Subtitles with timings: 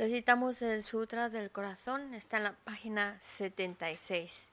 [0.00, 4.46] Recitamos el Sutra del Corazón, está en la página 76.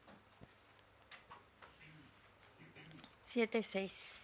[3.24, 4.24] 76.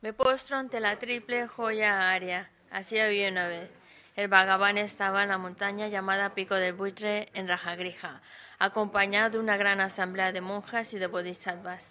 [0.00, 2.48] Me postro ante la triple joya aria.
[2.70, 3.68] Así había una vez.
[4.14, 8.22] El Bhagavan estaba en la montaña llamada Pico del Buitre en Rajagrija,
[8.60, 11.90] acompañado de una gran asamblea de monjas y de bodhisattvas.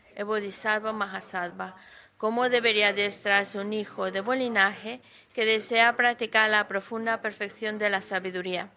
[0.21, 1.75] el Bodhisattva Mahasattva,
[2.17, 5.01] cómo debería adestrarse un hijo de buen linaje
[5.33, 8.69] que desea practicar la profunda perfección de la sabiduría.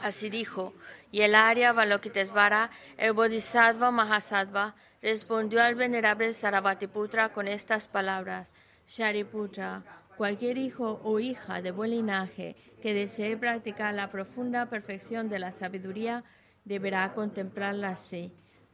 [0.00, 0.72] Así dijo,
[1.10, 8.48] y el Arya Balokitesvara, el Bodhisattva Mahasattva, respondió al venerable Sarabhatiputra con estas palabras.
[8.86, 9.82] Shariputra,
[10.16, 15.50] cualquier hijo o hija de buen linaje que desee practicar la profunda perfección de la
[15.50, 16.22] sabiduría
[16.64, 18.32] deberá contemplarla así,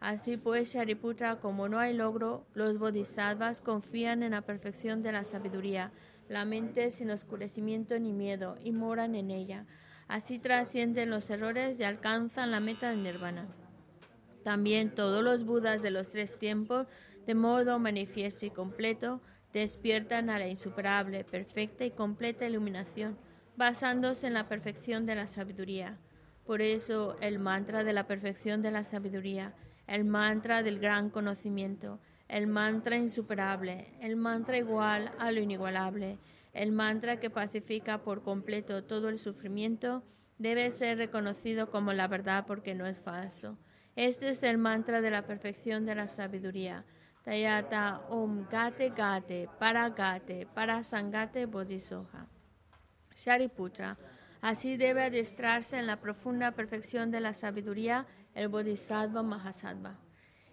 [0.00, 5.24] Así pues, Shariputra, como no hay logro, los bodhisattvas confían en la perfección de la
[5.24, 5.90] sabiduría,
[6.28, 9.66] la mente sin oscurecimiento ni miedo, y moran en ella.
[10.06, 13.46] Así trascienden los errores y alcanzan la meta de nirvana.
[14.44, 16.86] También todos los budas de los tres tiempos,
[17.26, 19.20] de modo manifiesto y completo,
[19.52, 23.18] despiertan a la insuperable, perfecta y completa iluminación,
[23.56, 25.98] basándose en la perfección de la sabiduría.
[26.46, 29.52] Por eso el mantra de la perfección de la sabiduría,
[29.88, 31.98] el mantra del gran conocimiento,
[32.28, 36.18] el mantra insuperable, el mantra igual a lo inigualable,
[36.52, 40.04] el mantra que pacifica por completo todo el sufrimiento,
[40.36, 43.58] debe ser reconocido como la verdad porque no es falso.
[43.96, 46.84] Este es el mantra de la perfección de la sabiduría
[47.24, 52.26] Tayata Om Gate Gate Para Gate Para Sangate Bodhisoha.
[53.14, 53.98] Shariputra.
[54.40, 58.06] Así debe adestrarse en la profunda perfección de la sabiduría
[58.38, 59.98] el Bodhisattva Mahasattva.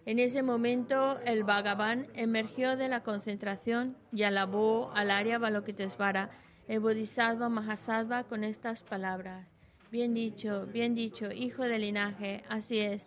[0.08, 6.32] En ese momento, el Bhagavan emergió de la concentración y alabó al Arya Balokitesvara,
[6.68, 9.54] el Bodhisattva Mahasattva, con estas palabras.
[9.92, 13.06] Bien dicho, bien dicho, hijo del linaje, así es.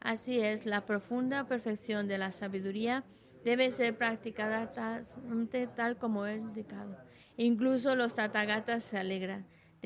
[0.00, 3.04] Así es, la profunda perfección de la sabiduría
[3.44, 6.96] debe ser practicada tal como es indicado.
[7.36, 9.46] Incluso los tatagatas se alegran.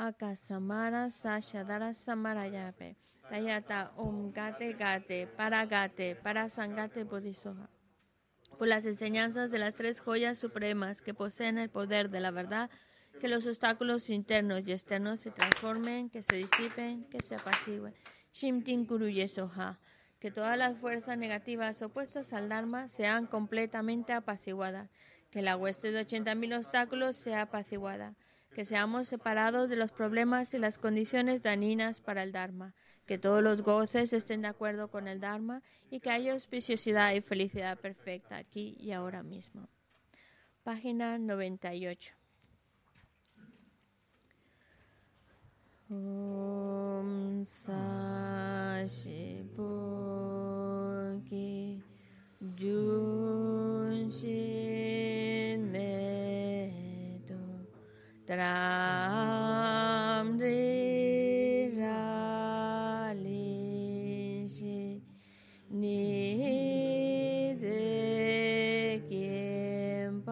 [0.00, 0.08] Samarayape.
[0.08, 2.96] Akasamara Sashadara Samarayape.
[3.28, 7.04] Tayata Om Gate Gate Para Gate Para Sangate.
[7.04, 12.70] Por las enseñanzas de las tres joyas supremas que poseen el poder de la verdad,
[13.20, 17.94] que los obstáculos internos y externos se transformen, que se disipen, que se apacigüen.
[18.32, 19.78] Shimtin Guru Yesoha.
[20.18, 24.90] Que todas las fuerzas negativas opuestas al Dharma sean completamente apaciguadas.
[25.30, 28.14] Que la hueste de 80.000 obstáculos sea apaciguada
[28.54, 32.74] que seamos separados de los problemas y las condiciones dañinas para el Dharma,
[33.06, 37.20] que todos los goces estén de acuerdo con el Dharma y que haya auspiciosidad y
[37.20, 39.68] felicidad perfecta aquí y ahora mismo.
[40.62, 42.14] Página 98.
[45.90, 47.44] Om
[58.30, 65.02] Tram Ri Ra Li Shi
[65.70, 70.22] Ni De Kim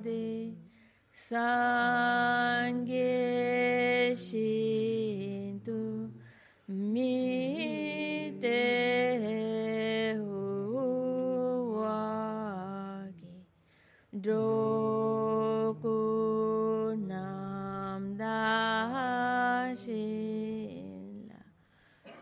[0.00, 0.54] Di
[1.12, 1.93] Sangye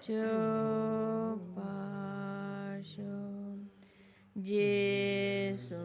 [0.03, 1.39] Chupa,
[2.83, 3.71] chupa.
[4.37, 5.82] Jesus.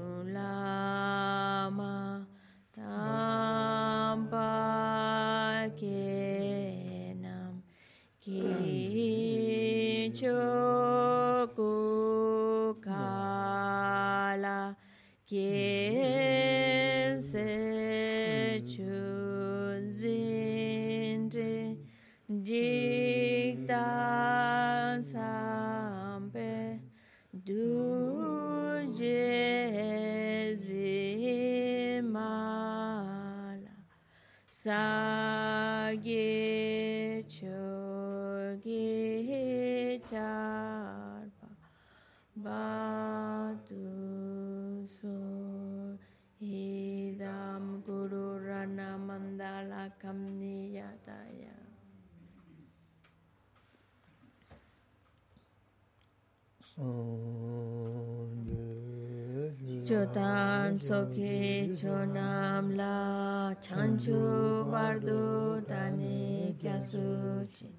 [59.98, 67.70] Chotam soki chonam la chancho chanchu bardu dani kyasuchi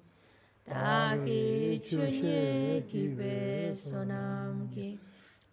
[0.67, 4.99] Taki chushe kibe sonam ki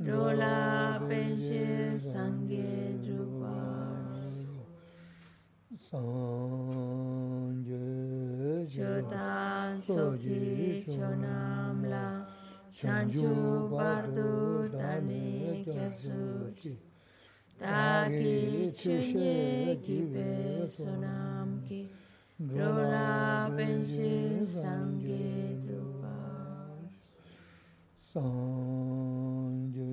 [0.00, 4.34] Rola penche sange drupar
[5.88, 7.86] Sanje
[8.74, 12.25] chotam soki chonam la
[12.76, 16.76] Chanchu bardu dani kyasuchi
[17.58, 21.88] Taki chunye kipe sonam ki
[22.38, 26.92] Rola benshi sangi drupas
[28.12, 29.88] Sangye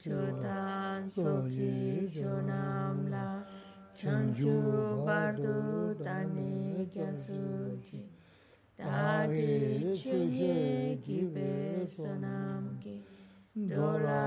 [0.00, 3.44] chotan soki chonam la
[3.94, 4.56] Chanchu
[5.04, 8.09] bardu dani kyasuchi
[8.80, 10.54] dāgī chūyé
[11.04, 11.50] gībē
[11.94, 12.94] sōnām kī
[13.70, 14.20] dōlā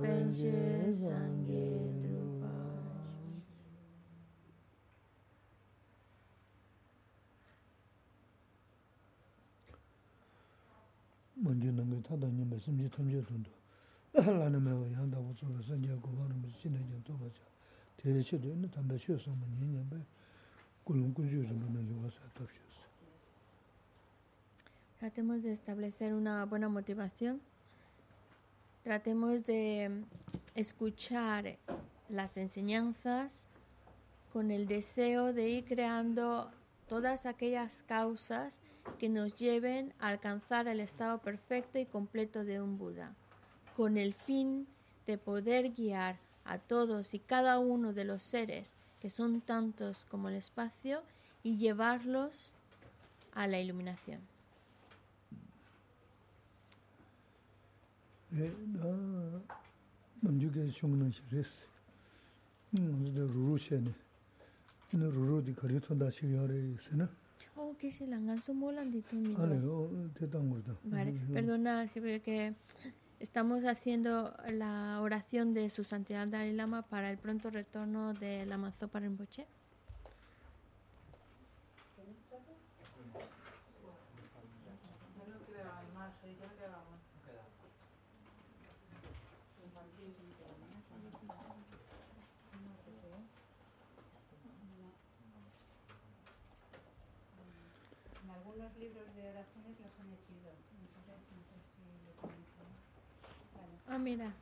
[0.00, 0.60] bēnjē
[1.02, 1.64] sāngē
[2.04, 2.52] drupā
[11.44, 16.30] mōngyō nāngā tātā nyōmbā sīmjī tamjē tōndō lāna mē wā yāntā wā tsōgā sāngyā gōgā
[16.30, 17.50] rā mō sī chīnā jāng tōgā chā
[18.00, 20.00] tērē chē tō yā nā tāmbā shiō sāmbā nyē nyā bē
[20.88, 22.67] gulōng guñchū rā mō nā yōgā sā tāpshē
[24.98, 27.40] Tratemos de establecer una buena motivación.
[28.82, 30.02] Tratemos de
[30.56, 31.56] escuchar
[32.08, 33.46] las enseñanzas
[34.32, 36.50] con el deseo de ir creando
[36.88, 38.60] todas aquellas causas
[38.98, 43.14] que nos lleven a alcanzar el estado perfecto y completo de un Buda,
[43.76, 44.66] con el fin
[45.06, 50.28] de poder guiar a todos y cada uno de los seres, que son tantos como
[50.28, 51.04] el espacio,
[51.44, 52.52] y llevarlos
[53.32, 54.18] a la iluminación.
[54.18, 54.26] 에, 나
[60.23, 61.51] 남주게 shūngna shī rēs
[62.73, 63.91] ngā dā rūrū shēne
[65.01, 67.09] nā rūrū dī kārī tōndā shī yā rē sē na
[67.55, 69.35] Oh, que se la han molandito mi.
[69.35, 72.53] ālē, o, tē tā ngūr dā Vale, perdona que, que
[73.19, 78.57] estamos haciendo la oración de su santidad Dalai Lama para el pronto retorno de la
[78.57, 79.45] Mazopa Rinpoche.
[98.88, 100.48] libros de oraciones los he metido.
[100.80, 102.72] Entonces, no sé si lo tenéis ahí.
[103.54, 103.74] Vale.
[103.88, 104.34] Ah, mira.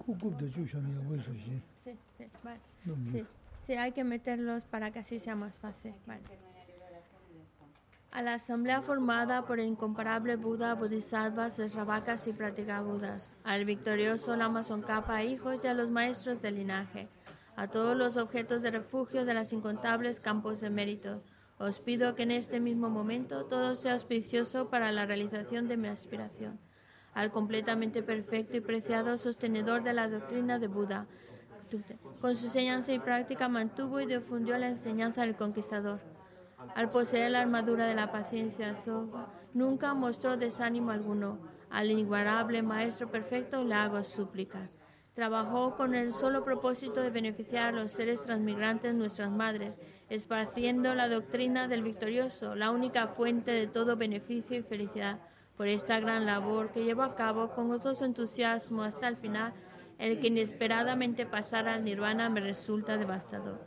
[0.47, 2.61] shī Sí, sí, vale.
[3.13, 3.27] Sí,
[3.63, 5.95] sí, hay que meterlos para que así sea más fácil.
[6.07, 6.23] Vale.
[8.13, 14.63] A la asamblea formada por el incomparable Buda, Bodhisattvas, Sravakas y Pratikabudas, al victorioso Lama
[14.63, 17.09] Tsongkhapa, hijos y a los maestros del linaje,
[17.57, 21.23] a todos los objetos de refugio de las incontables campos de mérito,
[21.59, 25.89] os pido que en este mismo momento todo sea auspicioso para la realización de mi
[25.89, 26.59] aspiración.
[27.15, 31.07] Al completamente perfecto y preciado sostenedor de la doctrina de Buda,
[32.21, 36.01] con su enseñanza y práctica mantuvo y difundió la enseñanza del conquistador.
[36.75, 38.75] Al poseer la armadura de la paciencia,
[39.55, 41.39] nunca mostró desánimo alguno.
[41.71, 44.69] Al inigualable Maestro Perfecto le hago súplica.
[45.17, 49.79] Trabajó con el solo propósito de beneficiar a los seres transmigrantes, nuestras madres,
[50.11, 55.19] esparciendo la doctrina del victorioso, la única fuente de todo beneficio y felicidad.
[55.57, 59.55] Por esta gran labor que llevó a cabo con gozoso entusiasmo hasta el final,
[59.99, 63.67] el que inesperadamente pasara al nirvana me resulta devastador.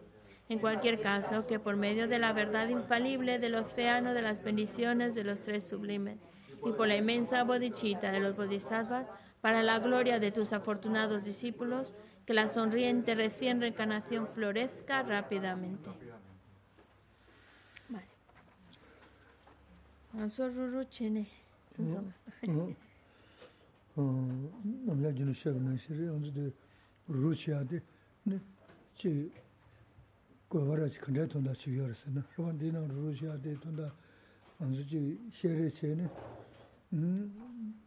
[0.49, 5.15] En cualquier caso, que por medio de la verdad infalible del océano de las bendiciones
[5.15, 6.19] de los tres sublimes
[6.63, 9.07] y por la inmensa bodhicitta de los bodhisattvas,
[9.41, 11.93] para la gloria de tus afortunados discípulos,
[12.25, 15.89] que la sonriente recién reencarnación florezca rápidamente.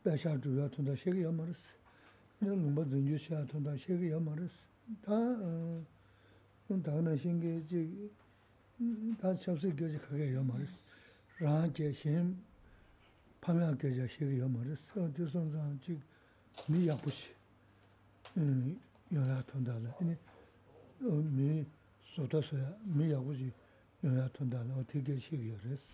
[0.02, 1.61] bāshā dhūyā tūndā shēgī yā marīs,
[2.42, 4.54] nā lūmbā dzūngyū shā tūndā shēgī yā marīs.
[5.04, 5.18] Tā,
[6.68, 7.82] tā nā shēngi jī,
[9.23, 10.80] tā chabsī gyō jī khagā yā marīs,
[11.38, 12.32] rā kē shēm,
[13.44, 15.99] pāmyā kē jā shēgī yā marīs, dhū sōn zāng jī
[16.68, 17.30] mī yā pūshī,
[19.14, 19.94] yā yā tūndā lā,
[21.02, 21.61] mī
[22.14, 23.52] sotā sō yā, mī yā pūshī
[24.02, 25.92] yā yā tūndā lā, o tē kē shēgī yā rīs.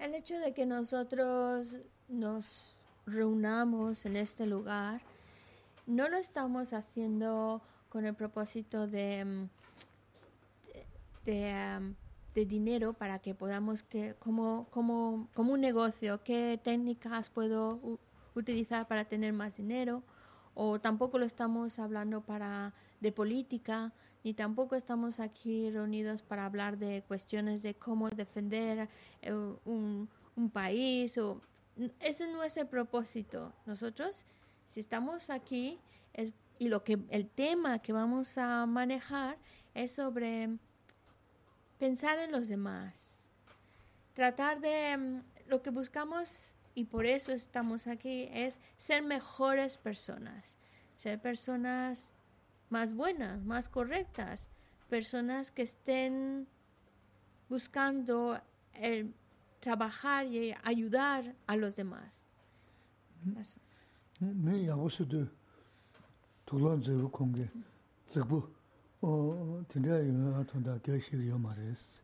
[0.00, 1.76] Él hecho de que nosotros
[2.10, 2.76] nos
[3.06, 5.00] reunamos en este lugar,
[5.86, 9.48] no lo estamos haciendo con el propósito de, mm,
[11.28, 11.94] um,
[12.34, 17.98] de dinero para que podamos, que, como, como, como un negocio, qué técnicas puedo
[18.34, 20.02] utilizar para tener más dinero,
[20.54, 26.76] o tampoco lo estamos hablando para de política, ni tampoco estamos aquí reunidos para hablar
[26.76, 28.88] de cuestiones de cómo defender
[29.22, 29.32] eh,
[29.64, 31.16] un, un país.
[31.16, 31.40] O,
[32.00, 33.52] ese no es el propósito.
[33.66, 34.24] Nosotros,
[34.66, 35.78] si estamos aquí,
[36.12, 39.38] es, y lo que el tema que vamos a manejar
[39.74, 40.50] es sobre
[41.78, 43.28] pensar en los demás,
[44.14, 50.58] tratar de mm, lo que buscamos y por eso estamos aquí es ser mejores personas,
[50.96, 52.12] ser personas
[52.68, 54.48] más buenas, más correctas,
[54.88, 56.46] personas que estén
[57.48, 58.40] buscando
[58.74, 59.14] el
[59.60, 62.26] trabajar y ayudar a los demás.
[64.20, 65.26] Me ya vos de
[66.46, 67.48] tulan zebu konge
[68.08, 68.42] zebu
[69.02, 72.02] o tinda yuna tonda geshi yo mares.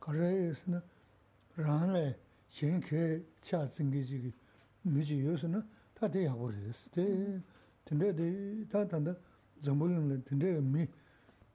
[0.00, 0.82] Kare esna
[1.56, 2.16] ranle
[2.48, 4.32] shen ke cha zingi ji
[4.84, 5.64] miji yosna
[5.94, 6.88] ta de ya bores.
[6.92, 7.40] De
[7.84, 9.16] tinda de ta tanda
[9.62, 10.88] zambulun tinda mi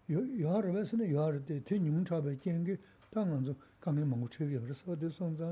[0.08, 2.78] yar besna yar de te nyum chabe kenge
[3.14, 3.54] tā ngā dzō
[3.84, 5.50] kāmi māngu chīgī yor sō dī sōng zā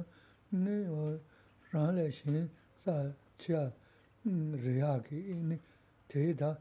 [0.52, 0.76] nē
[1.72, 2.50] rāng lē shīn
[2.82, 2.96] sā
[3.38, 3.62] chiyā
[4.26, 5.58] rīyā kī nē
[6.10, 6.56] tē yī tā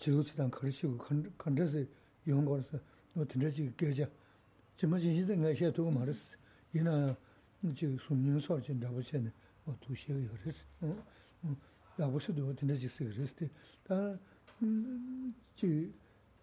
[0.00, 1.86] chidō chī tāng khari shī gu kāntā sī
[2.28, 2.80] yōng gōr sā
[3.16, 4.06] nō tīndā chī gī gā chā
[4.76, 6.36] chī mā chī shī tā ngā shē tō gu mā rī sī
[6.76, 6.94] yī nā
[7.72, 9.32] chī sūm nyōng sō chī ndā bō chē nē
[9.64, 10.62] wā tū shē gī yor sī
[11.96, 13.48] dā bō shī tō tīndā chī sī gī rī sī
[13.88, 13.96] tā
[15.56, 15.70] chī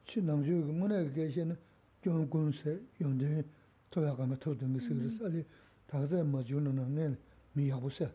[0.09, 1.55] chī nāng chū gu mō nā gā shē nē
[2.03, 3.56] gyōng gōng sē yōng dēng
[3.92, 5.44] tōyā kāma tō dōngi sī rīs alī
[5.90, 7.12] tā kā mā jū nā ngā
[7.56, 8.08] mī yābu sē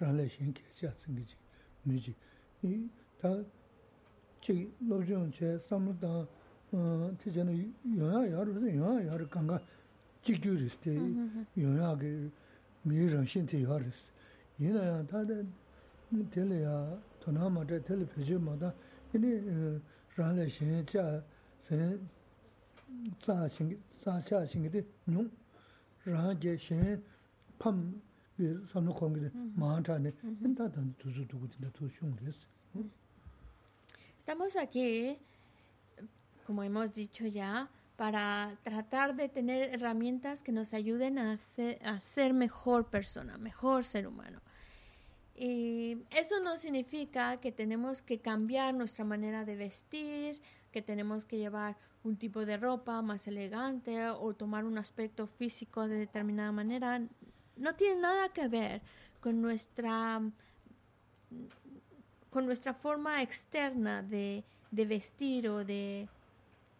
[0.00, 1.36] rāng lē xiān gēchā tsīngi jī
[1.84, 2.14] 미지
[2.64, 2.88] 이
[3.20, 3.44] 다
[4.40, 6.26] 제 로종 제 삼다
[6.72, 9.60] 어 티제는 영야 야르서 영야 야르 강가
[10.22, 10.96] 지규리스테
[11.58, 12.30] 영야게
[12.82, 14.10] 미런 신티 야르스
[14.58, 15.44] 이나야 다데
[16.30, 18.72] 텔레야 토나마데 텔레 페지마다
[19.12, 19.78] 이니
[20.16, 21.22] 라레 신자
[21.58, 22.00] 세
[23.18, 24.83] 자신 sācā shīngi
[26.05, 27.01] rāng jē shēng
[27.59, 29.31] khōngi
[29.85, 29.97] chā
[30.59, 32.17] tā tū shūng.
[34.17, 35.17] Estamos aquí,
[36.45, 41.99] como hemos dicho ya, para tratar de tener herramientas que nos ayuden a, hacer, a
[41.99, 44.41] ser mejor persona, mejor ser humano.
[45.37, 50.41] Y eso no significa que tenemos que cambiar nuestra manera de vestir,
[50.75, 55.87] que tenemos que llevar un tipo de ropa más elegante o tomar un aspecto físico
[55.87, 57.01] de determinada manera
[57.55, 58.81] no tiene nada que ver
[59.21, 60.21] con nuestra
[62.29, 66.09] con nuestra forma externa de, vestir o de,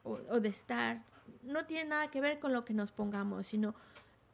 [0.03, 1.01] o, de estar.
[1.43, 3.75] No tiene nada que ver con lo que nos pongamos, sino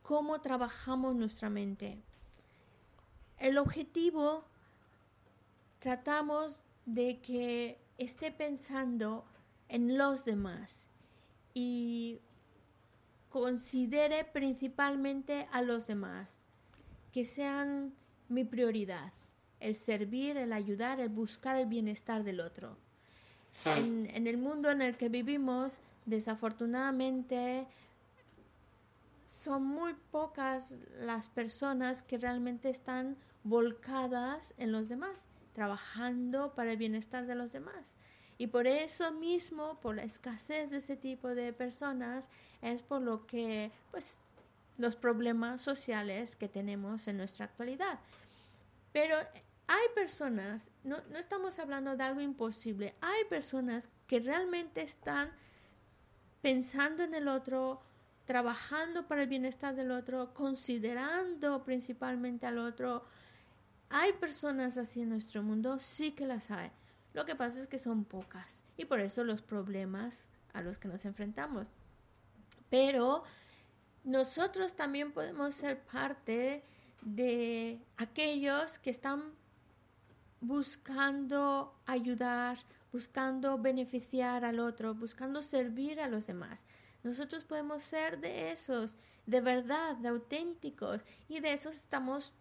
[0.01, 1.99] cómo trabajamos nuestra mente.
[3.37, 4.43] El objetivo,
[5.77, 9.23] tratamos de que esté pensando
[9.71, 10.87] en los demás
[11.53, 12.19] y
[13.29, 16.37] considere principalmente a los demás,
[17.13, 17.93] que sean
[18.27, 19.13] mi prioridad,
[19.61, 22.77] el servir, el ayudar, el buscar el bienestar del otro.
[23.65, 27.65] En, el mundo en el que vivimos, desafortunadamente,
[29.25, 36.77] son muy pocas las personas que realmente están volcadas en los demás, trabajando para el
[36.77, 37.95] bienestar de los demás.
[38.41, 42.27] Y por eso mismo, por la escasez de ese tipo de personas,
[42.63, 44.17] es por lo que, pues,
[44.79, 47.99] los problemas sociales que tenemos en nuestra actualidad.
[48.93, 49.15] Pero
[49.67, 55.29] hay personas, no, no estamos hablando de algo imposible, hay personas que realmente están
[56.41, 57.79] pensando en el otro,
[58.25, 63.05] trabajando para el bienestar del otro, considerando principalmente al otro.
[63.91, 66.71] Hay personas así en nuestro mundo, sí que las hay.
[67.13, 70.87] Lo que pasa es que son pocas y por eso los problemas a los que
[70.87, 71.67] nos enfrentamos.
[72.69, 73.23] Pero
[74.03, 76.63] nosotros también podemos ser parte
[77.01, 79.33] de aquellos que están
[80.39, 82.57] buscando ayudar,
[82.91, 86.65] buscando beneficiar al otro, buscando servir a los demás.
[87.03, 92.33] Nosotros podemos ser de esos, de verdad, de auténticos, y de esos estamos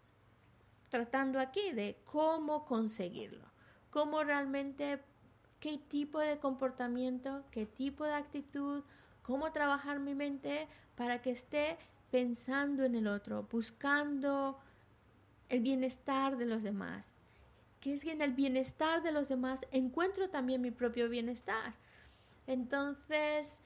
[0.91, 3.50] tratando aquí, de cómo conseguirlo
[3.91, 5.01] cómo realmente,
[5.61, 8.83] qué tipo de comportamiento, qué tipo de actitud,
[9.23, 11.77] cómo trabajar mi mente para que esté
[12.11, 14.59] pensando en el otro, buscando
[15.49, 17.13] el bienestar de los demás.
[17.81, 21.75] Que es que en el bienestar de los demás encuentro también mi propio bienestar.
[22.47, 23.63] Entonces,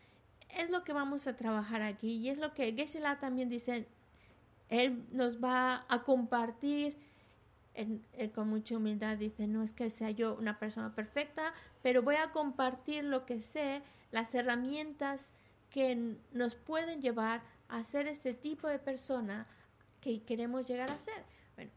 [0.51, 3.87] es lo que vamos a trabajar aquí y es lo que geshe también dice,
[4.69, 6.97] él nos va a compartir
[8.35, 12.31] con mucha humildad dice, no es que sea yo una persona perfecta, pero voy a
[12.31, 13.83] compartir lo que sé,
[14.13, 15.33] las herramientas
[15.71, 19.47] que nos pueden llevar a ser ese tipo de persona
[20.01, 21.25] que queremos llegar a ser.
[21.57, 21.73] Bueno,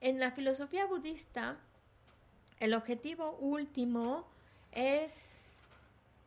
[0.00, 1.56] en la filosofía budista,
[2.58, 4.26] el objetivo último
[4.72, 5.64] es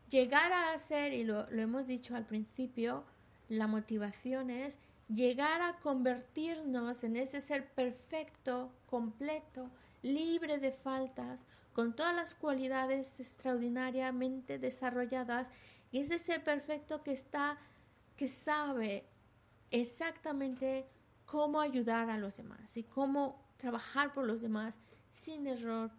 [0.10, 3.04] llegar a ser, y lo, lo hemos dicho al principio,
[3.50, 4.80] la motivación es
[5.14, 9.70] llegar a convertirnos en ese ser perfecto, completo,
[10.02, 15.50] libre de faltas, con todas las cualidades extraordinariamente desarrolladas,
[15.92, 17.58] y ese ser perfecto que está,
[18.16, 19.06] que sabe
[19.72, 20.86] exactamente
[21.26, 24.80] cómo ayudar a los demás y cómo trabajar por los demás
[25.12, 25.92] sin error,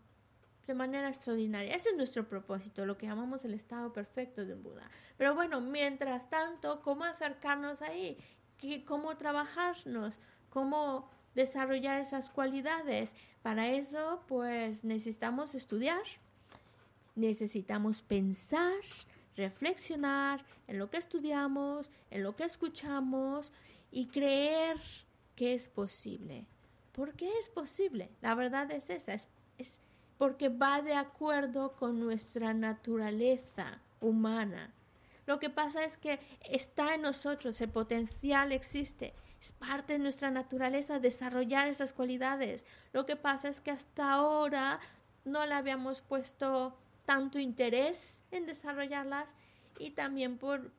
[0.66, 1.74] de manera extraordinaria.
[1.74, 4.88] Ese es nuestro propósito, lo que llamamos el estado perfecto de un Buda.
[5.16, 8.16] Pero bueno, mientras tanto, ¿cómo acercarnos ahí?
[8.62, 10.20] ¿Qué- ¿Cómo trabajarnos?
[10.48, 13.16] ¿Cómo desarrollar esas cualidades?
[13.42, 16.02] Para eso, pues necesitamos estudiar,
[17.16, 18.76] necesitamos pensar,
[19.36, 23.52] reflexionar en lo que estudiamos, en lo que escuchamos
[23.90, 24.76] y creer
[25.34, 26.46] que es posible.
[26.92, 28.10] ¿Por qué es posible?
[28.20, 29.26] La verdad es esa, es,
[29.58, 29.80] es
[30.18, 34.72] porque va de acuerdo con nuestra naturaleza humana.
[35.26, 40.30] Lo que pasa es que está en nosotros, el potencial existe, es parte de nuestra
[40.30, 42.64] naturaleza desarrollar esas cualidades.
[42.92, 44.78] Lo que pasa es que hasta ahora
[45.24, 49.34] no le habíamos puesto tanto interés en desarrollarlas
[49.78, 50.70] y también por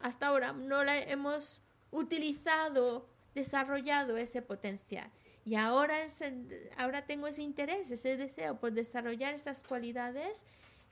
[0.00, 5.10] hasta ahora no la hemos utilizado, desarrollado ese potencial.
[5.44, 6.22] Y ahora, es
[6.76, 10.44] ahora tengo ese interés, ese deseo por desarrollar esas cualidades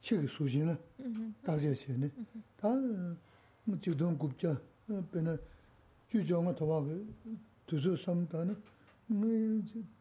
[0.00, 0.78] chik suji na
[1.42, 2.10] dakze che ne.
[2.56, 2.70] Ta
[3.80, 4.58] jikdung gupja
[5.10, 5.38] pena
[6.08, 7.04] ju jonga tawa ke
[7.66, 8.56] tuzu samta na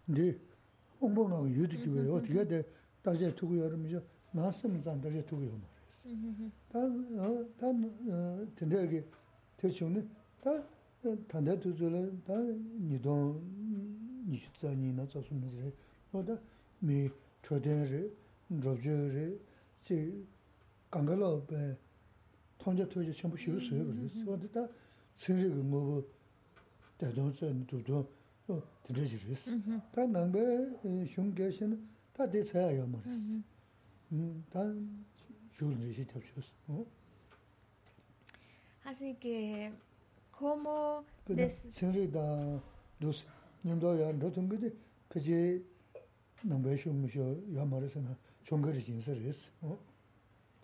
[0.05, 0.37] 네
[1.01, 2.63] 홍보나 유튜브에 어떻게 돼
[3.01, 9.05] 다시 두고 여름이죠 나서면 안 다시 두고 말이었어 단, 단, 된대게
[9.57, 10.09] 대충은
[10.41, 10.63] 다
[11.27, 13.41] 단대 두줄에 다 니도
[14.27, 15.71] 니시자니나 저수면서
[16.11, 16.37] 어다
[16.79, 17.09] 미
[17.41, 18.15] 초대를
[18.49, 19.39] 로저를
[19.83, 20.25] 지
[20.91, 21.77] 강가로 배
[22.57, 24.67] 통제 토지 전부 쉬었어요 그래서 어디다
[25.15, 26.03] 생리가 뭐
[26.97, 28.07] 대동선 주도
[28.47, 29.51] 또 들으시랬어
[29.91, 30.39] 다 남배
[31.07, 33.41] 흉계시는 다 대사야 말이었어
[34.11, 35.05] 음단
[35.53, 36.85] 좋은 잡혔어 어
[38.85, 39.71] Así que,
[40.31, 42.17] ¿cómo 근데 des- 생리다
[42.99, 43.25] 노스
[43.63, 44.73] 님도 야 너던 거지
[45.09, 45.63] 그지
[46.43, 49.77] 남배쇼 무쇼 야 말해서는 종거리 진설했어 어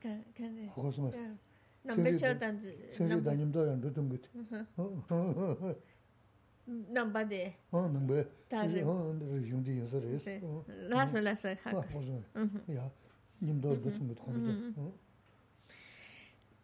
[0.01, 1.37] ca- ca- 하고서 말 ca-
[1.85, 2.57] no me echo tan-
[2.91, 4.27] 생리다 no- 님도 야 너던 거지
[6.70, 7.44] nāmbā dē.
[7.72, 8.24] Ā, nāmbā.
[8.50, 8.64] Tā.
[8.64, 8.68] Ā,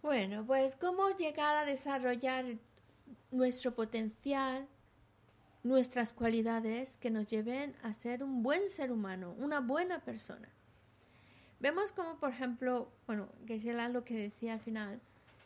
[0.02, 2.44] Bueno, pues, ¿cómo llegar a desarrollar
[3.32, 4.68] nuestro potencial,
[5.64, 10.48] nuestras cualidades que nos lleven a ser un buen ser humano, una buena persona?
[11.58, 15.00] Vemos como, por ejemplo, bueno, Gisela lo que decía al final,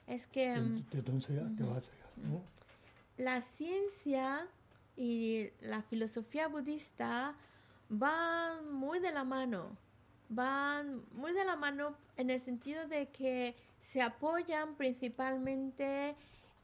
[0.06, 0.54] es que...
[0.90, 2.59] Te, te, te, te, te,
[3.20, 4.48] la ciencia
[4.96, 7.34] y la filosofía budista
[7.90, 9.76] van muy de la mano,
[10.30, 16.16] van muy de la mano en el sentido de que se apoyan principalmente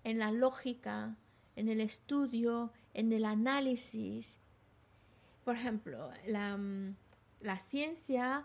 [0.03, 1.15] en la lógica,
[1.57, 4.41] en el estudio, en el análisis.
[5.45, 6.59] Por ejemplo, la,
[7.41, 8.45] la ciencia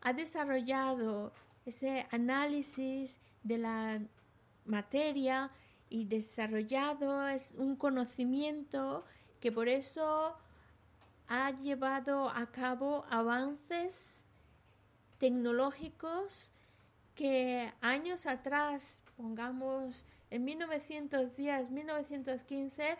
[0.00, 1.32] ha desarrollado
[1.64, 4.00] ese análisis de la
[4.64, 5.52] materia
[5.92, 9.04] y desarrollado es un conocimiento
[9.40, 10.34] que por eso
[11.28, 14.24] ha llevado a cabo avances
[15.18, 16.50] tecnológicos
[17.14, 22.96] que años atrás, pongamos en 1910, 1915,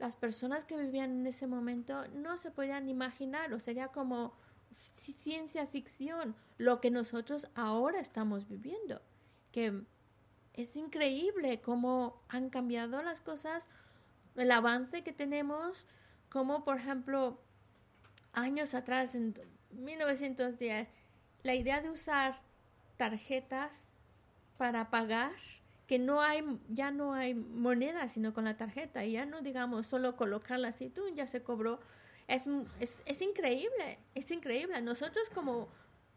[0.00, 4.32] las personas que vivían en ese momento no se podían imaginar o sería como
[4.96, 9.00] ci- ciencia ficción lo que nosotros ahora estamos viviendo.
[9.52, 9.80] Que
[10.54, 13.68] es increíble cómo han cambiado las cosas,
[14.36, 15.86] el avance que tenemos,
[16.28, 17.38] como por ejemplo
[18.32, 19.34] años atrás, en
[19.70, 20.90] 1910,
[21.42, 22.34] la idea de usar
[22.96, 23.94] tarjetas
[24.58, 25.32] para pagar,
[25.86, 29.86] que no hay, ya no hay moneda, sino con la tarjeta, y ya no digamos
[29.86, 31.80] solo colocarla así, tú ya se cobró.
[32.28, 32.48] Es,
[32.80, 34.80] es, es increíble, es increíble.
[34.80, 35.68] Nosotros como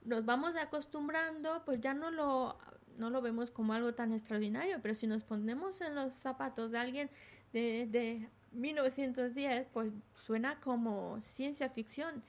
[0.05, 2.57] nos vamos acostumbrando, pues ya no lo,
[2.97, 6.77] no lo vemos como algo tan extraordinario, pero si nos ponemos en los zapatos de
[6.77, 7.09] alguien
[7.53, 9.91] de, de 1910, pues
[10.25, 12.23] suena como ciencia ficción.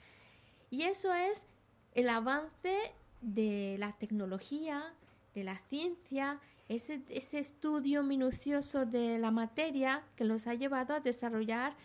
[0.71, 1.47] Y eso es
[1.95, 4.93] el avance de la tecnología,
[5.35, 11.01] de la ciencia, ese, ese estudio minucioso de la materia que los ha llevado a
[11.01, 11.77] desarrollar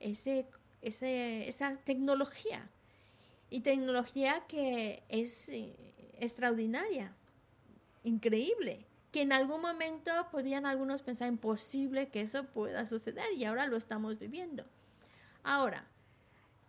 [0.00, 0.46] ese,
[0.82, 2.68] ese, esa tecnología.
[3.50, 5.74] Y tecnología que es eh,
[6.18, 7.14] extraordinaria,
[8.04, 13.66] increíble, que en algún momento podían algunos pensar imposible que eso pueda suceder y ahora
[13.66, 14.64] lo estamos viviendo.
[15.42, 15.86] Ahora,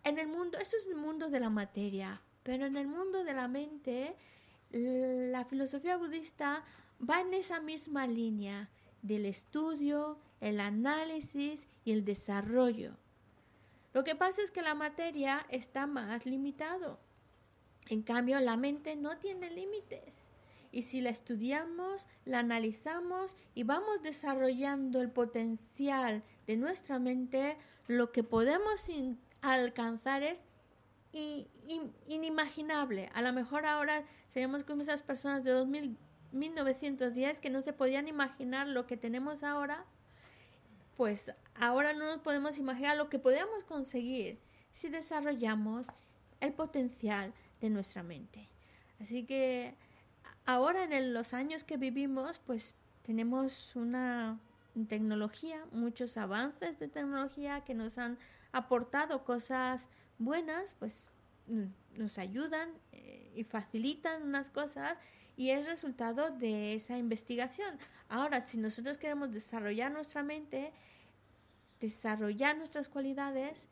[0.03, 3.33] en el mundo, esto es el mundo de la materia, pero en el mundo de
[3.33, 4.15] la mente,
[4.71, 6.63] la filosofía budista
[7.07, 8.69] va en esa misma línea
[9.01, 12.95] del estudio, el análisis y el desarrollo.
[13.93, 16.99] Lo que pasa es que la materia está más limitado.
[17.87, 20.28] En cambio, la mente no tiene límites.
[20.71, 28.11] Y si la estudiamos, la analizamos y vamos desarrollando el potencial de nuestra mente, lo
[28.11, 28.89] que podemos
[29.41, 30.45] alcanzar es
[32.07, 33.09] inimaginable.
[33.13, 35.97] A lo mejor ahora seríamos como esas personas de 2000,
[36.31, 39.85] 1910 que no se podían imaginar lo que tenemos ahora,
[40.95, 44.39] pues ahora no nos podemos imaginar lo que podemos conseguir
[44.71, 45.87] si desarrollamos
[46.39, 48.49] el potencial de nuestra mente.
[48.99, 49.75] Así que
[50.49, 54.39] ahora en los años que vivimos, pues tenemos una
[54.87, 58.17] tecnología, muchos avances de tecnología que nos han
[58.51, 61.03] aportado cosas buenas, pues
[61.95, 64.97] nos ayudan eh, y facilitan unas cosas
[65.37, 67.77] y es resultado de esa investigación.
[68.07, 70.71] Ahora, si nosotros queremos desarrollar nuestra mente,
[71.79, 73.67] desarrollar nuestras cualidades,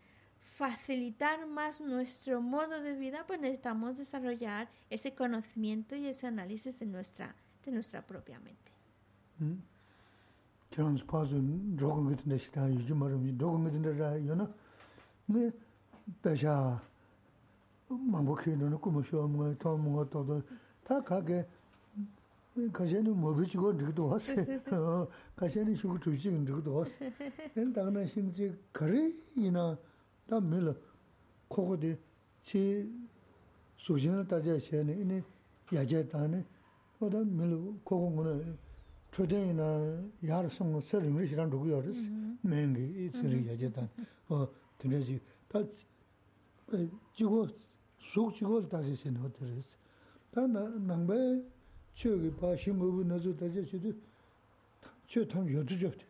[0.46, 6.86] facilitar más nuestro modo de vida, pues necesitamos desarrollar ese conocimiento y ese análisis de
[6.86, 7.34] nuestra,
[7.64, 8.70] de nuestra propia mente.
[22.72, 24.32] 가시는 뭐 비치고 이렇게도 왔어.
[24.72, 26.92] 어, 가시는 쉬고 주지 이렇게도 왔어.
[27.56, 29.78] 엔다나 신지 그래 이나
[30.26, 30.74] 다 밀어.
[31.48, 31.96] 코고디
[32.42, 32.90] 치
[33.76, 35.22] 소신을 따져 셔네 이네
[35.72, 36.44] 야제다네.
[36.98, 38.58] 보다 밀어 코고는
[39.10, 42.00] 초대이나 야르송 서름을 시란 두고 열었어.
[42.42, 43.88] 맹기 이 소리 야제다.
[44.28, 45.60] 어, 드네지 다
[47.14, 47.46] 지고
[47.98, 49.76] 속 지고 다시 세는 어ter스.
[50.32, 51.52] 다 남배
[51.94, 53.94] chögi paa shimgubu nazu dajia chidu
[55.06, 56.04] chö tam yodu chögdi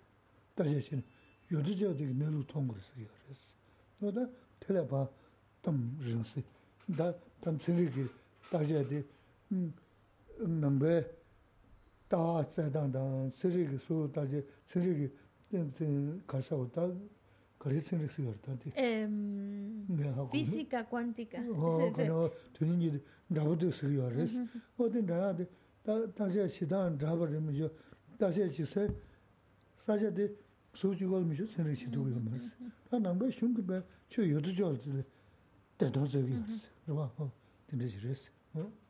[0.54, 1.02] dajia chini
[1.50, 2.78] yodu chögdi nilu tongur
[3.98, 5.08] siya res noda tila paa
[5.62, 6.44] tam rinsi
[6.86, 8.08] da tam tsinriki
[8.50, 9.04] dajia di
[10.46, 11.04] nambay
[12.08, 15.10] daa zaydang dang siriki su dajia tsinriki
[16.26, 16.90] karsawu da
[17.58, 21.38] kari tsinriki siya res física cuántica
[21.94, 24.38] kano tuningi rabudu siya res
[24.76, 25.46] odi naya di
[26.14, 27.68] 다시 시단 잡으면
[28.18, 28.88] 다시 지세
[29.78, 30.32] 사제데
[30.76, 32.56] 소주고 미죠 생리시도 요마스
[32.90, 33.62] 다 남가 슝게
[34.08, 35.04] 저 요도 저들
[35.78, 37.32] 대도적이었어 그봐 어
[37.68, 38.82] 진짜지레스 어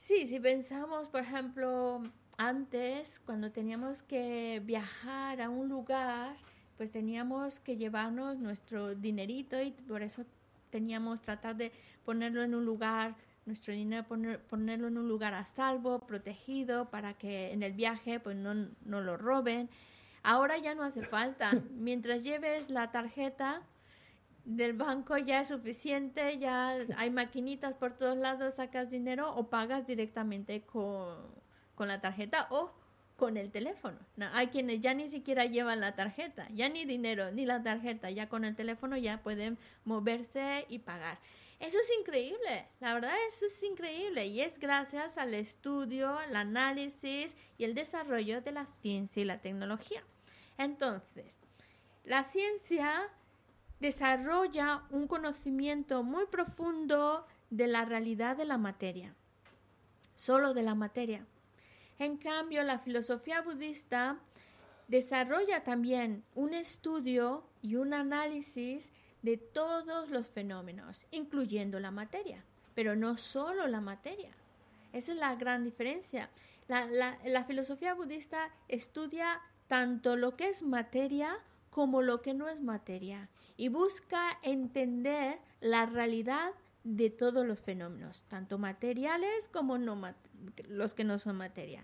[0.00, 2.02] Sí, si pensamos, por ejemplo,
[2.38, 6.36] antes, cuando teníamos que viajar a un lugar,
[6.78, 10.24] pues teníamos que llevarnos nuestro dinerito y por eso
[10.70, 11.70] teníamos tratar de
[12.06, 14.06] ponerlo en un lugar nuestro dinero,
[14.48, 18.54] ponerlo en un lugar a salvo, protegido, para que en el viaje pues no,
[18.86, 19.68] no lo roben.
[20.25, 21.51] Ahora ya no hace falta.
[21.71, 23.61] Mientras lleves la tarjeta
[24.43, 29.85] del banco ya es suficiente, ya hay maquinitas por todos lados, sacas dinero o pagas
[29.85, 31.15] directamente con,
[31.75, 32.71] con la tarjeta o
[33.17, 33.97] con el teléfono.
[34.15, 38.09] No, hay quienes ya ni siquiera llevan la tarjeta, ya ni dinero, ni la tarjeta,
[38.09, 41.19] ya con el teléfono ya pueden moverse y pagar.
[41.59, 47.35] Eso es increíble, la verdad eso es increíble y es gracias al estudio, al análisis
[47.57, 50.03] y el desarrollo de la ciencia y la tecnología.
[50.57, 51.41] Entonces,
[52.03, 53.09] la ciencia
[53.79, 59.13] desarrolla un conocimiento muy profundo de la realidad de la materia,
[60.15, 61.25] solo de la materia.
[61.99, 64.17] En cambio, la filosofía budista
[64.87, 68.91] desarrolla también un estudio y un análisis
[69.21, 72.43] de todos los fenómenos, incluyendo la materia,
[72.75, 74.31] pero no solo la materia.
[74.93, 76.29] Esa es la gran diferencia.
[76.67, 81.37] La, filosofía budista estudia tanto lo que es materia
[81.69, 86.51] como lo que no es materia y busca entender la realidad
[86.83, 89.77] de todos los fenómenos, tanto materiales como
[90.69, 91.83] los que no son materia.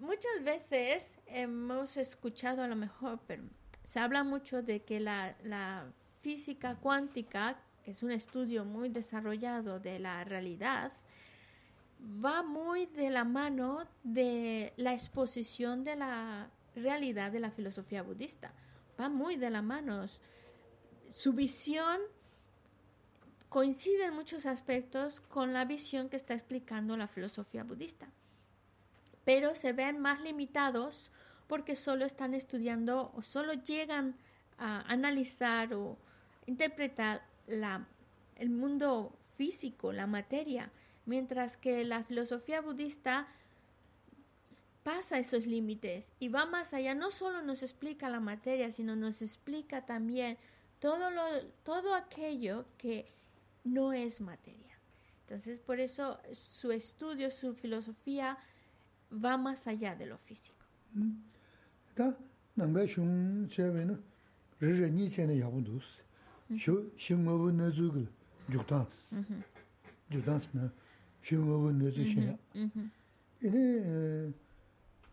[0.00, 3.44] Muchas veces hemos escuchado a lo mejor, pero
[3.84, 5.86] se habla mucho de que la, la
[6.22, 10.92] física cuántica, que es un estudio muy desarrollado de la realidad,
[12.22, 18.52] va muy de la mano de la exposición de la realidad de la filosofía budista.
[19.00, 20.06] Va muy de la mano.
[21.10, 22.00] Su visión
[23.48, 28.08] coincide en muchos aspectos con la visión que está explicando la filosofía budista.
[29.24, 31.12] Pero se ven más limitados
[31.46, 34.16] porque solo están estudiando o solo llegan
[34.58, 35.96] a analizar o
[36.46, 40.70] interpretar el mundo físico, la materia,
[41.06, 43.28] mientras que la filosofía budista
[44.84, 49.22] pasa esos límites y va más allá, no solo nos explica la materia, sino nos
[49.22, 50.36] explica también
[50.78, 51.22] todo, lo,
[51.64, 53.10] todo aquello que
[53.64, 54.78] no es materia.
[55.22, 58.38] Entonces, por eso su estudio, su filosofía
[59.10, 60.64] va más allá de lo físico.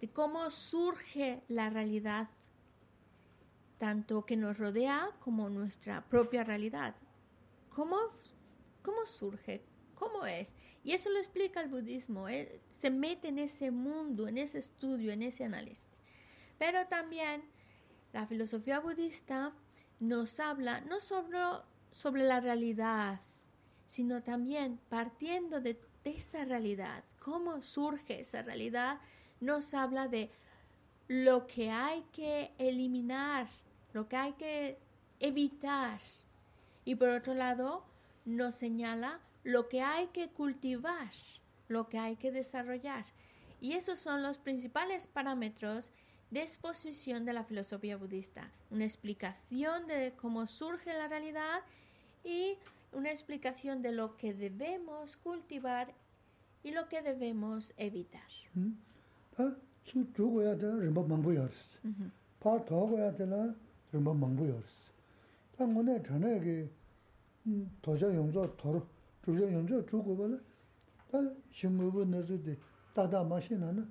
[0.00, 2.28] de cómo surge la realidad,
[3.78, 6.94] tanto que nos rodea como nuestra propia realidad.
[7.70, 7.96] ¿Cómo,
[8.82, 9.64] cómo surge?
[9.94, 10.54] ¿Cómo es?
[10.84, 12.26] Y eso lo explica el budismo.
[12.70, 15.88] se mete en ese mundo, en ese estudio, en ese análisis.
[16.58, 17.42] Pero también
[18.12, 19.52] la filosofía budista
[20.00, 23.20] nos habla no solo sobre la realidad,
[23.86, 29.00] sino también partiendo de esa realidad, cómo surge esa realidad,
[29.40, 30.30] nos habla de
[31.06, 33.48] lo que hay que eliminar,
[33.92, 34.78] lo que hay que
[35.20, 36.00] evitar.
[36.84, 37.84] Y por otro lado,
[38.24, 41.12] nos señala lo que hay que cultivar,
[41.68, 43.06] lo que hay que desarrollar.
[43.60, 45.92] Y esos son los principales parámetros
[46.30, 48.50] de exposición de la filosofía budista.
[48.70, 51.62] Una explicación de cómo surge la realidad
[52.22, 52.58] y
[52.92, 55.94] una explicación de lo que debemos cultivar
[56.62, 58.28] y lo que debemos evitar.
[58.54, 58.97] 다
[59.38, 61.64] tsū chūgu ya tēla rīmbā māngbū yōrīs.
[62.42, 63.40] Pār tōgu ya tēla
[63.94, 64.76] rīmbā māngbū yōrīs.
[65.56, 66.56] Tā ngō nē chāna ya kī
[67.86, 68.82] tōchā yōngzō tōru,
[69.24, 70.40] chūchā yōngzō chūgu bāla,
[71.12, 71.22] tā
[71.56, 72.56] shīngu bū nē sū tī
[72.96, 73.86] tātā mā shī na na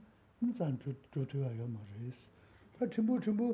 [0.54, 2.20] tsān chūtu ya yō mā rīs.
[2.78, 3.50] Tā chīmbū chīmbū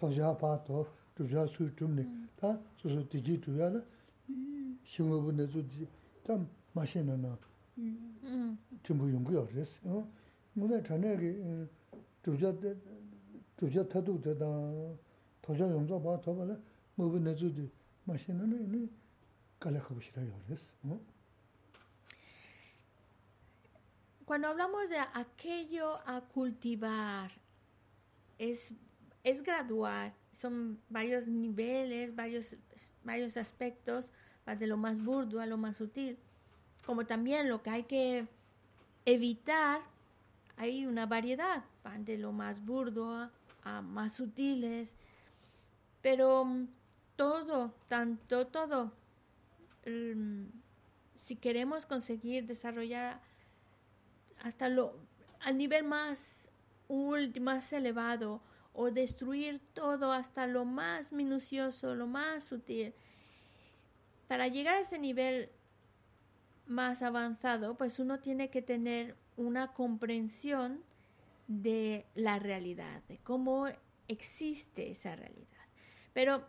[0.00, 0.82] tōchā pā tō,
[1.18, 2.08] chūchā sū chūm nī,
[2.40, 3.84] tā sū sū tī jī chū ya la,
[4.90, 5.86] shīngu bū nē sū tī
[6.26, 6.40] tā
[6.74, 7.36] mā shī na na
[8.82, 9.78] chīmbū yōngu yōrīs.
[10.55, 11.87] 도 주저 수 좀네 다 수수 디지 주야라 신무부 내서도 다 마시나나 Mm.
[11.87, 11.93] 전부 연구요 그랬어.
[11.93, 12.07] 어?
[12.13, 12.53] 문에 전에게 주자
[13.57, 14.45] 주자 타도 되다.
[15.41, 16.61] 도저 용서 봐 더벌
[16.95, 17.71] 뭐 내주지
[18.03, 18.89] 마시는 이
[19.59, 20.67] 갈라하고 싫어요 그랬어.
[20.83, 20.99] 어?
[24.25, 27.31] Cuando hablamos de aquello a cultivar,
[28.37, 28.73] es,
[29.23, 32.53] es gradual, son varios niveles, varios,
[33.05, 34.11] varios aspectos,
[34.45, 36.17] va de lo más burdo a lo más sutil,
[36.85, 38.27] como también lo que hay que
[39.05, 39.79] evitar,
[40.56, 43.30] hay una variedad, van de lo más burdo
[43.64, 44.96] a, más sutiles,
[46.00, 46.68] pero mm,
[47.16, 48.92] todo, tanto todo,
[49.86, 50.44] mm,
[51.14, 53.20] si queremos conseguir desarrollar
[54.42, 54.96] hasta lo
[55.40, 56.50] al nivel más
[57.40, 58.42] más elevado
[58.74, 62.94] o destruir todo hasta lo más minucioso, lo más sutil.
[64.28, 65.50] Para llegar a ese nivel
[66.66, 70.82] más avanzado, pues uno tiene que tener una comprensión
[71.46, 73.66] de la realidad, de cómo
[74.08, 75.46] existe esa realidad.
[76.12, 76.46] Pero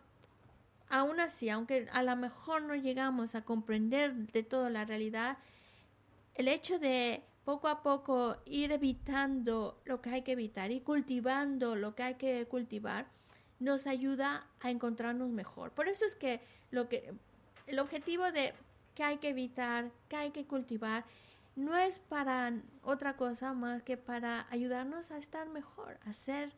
[0.88, 5.38] aún así, aunque a lo mejor no llegamos a comprender de toda la realidad,
[6.34, 11.76] el hecho de poco a poco ir evitando lo que hay que evitar y cultivando
[11.76, 13.06] lo que hay que cultivar
[13.60, 15.70] nos ayuda a encontrarnos mejor.
[15.72, 17.12] Por eso es que lo que
[17.66, 18.52] el objetivo de
[18.94, 21.04] que hay que evitar, que hay que cultivar
[21.56, 22.52] no es para
[22.82, 26.52] otra cosa más que para ayudarnos a estar mejor, a ser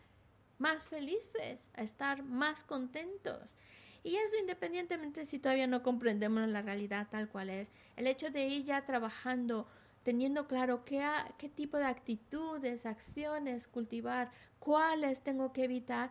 [0.58, 3.56] más felices, a estar más contentos.
[4.02, 8.46] Y eso independientemente si todavía no comprendemos la realidad tal cual es, el hecho de
[8.46, 9.66] ir ya trabajando,
[10.02, 11.04] teniendo claro qué,
[11.54, 14.30] tipo de actitudes, acciones cultivar,
[14.60, 16.10] cuáles tengo que evitar,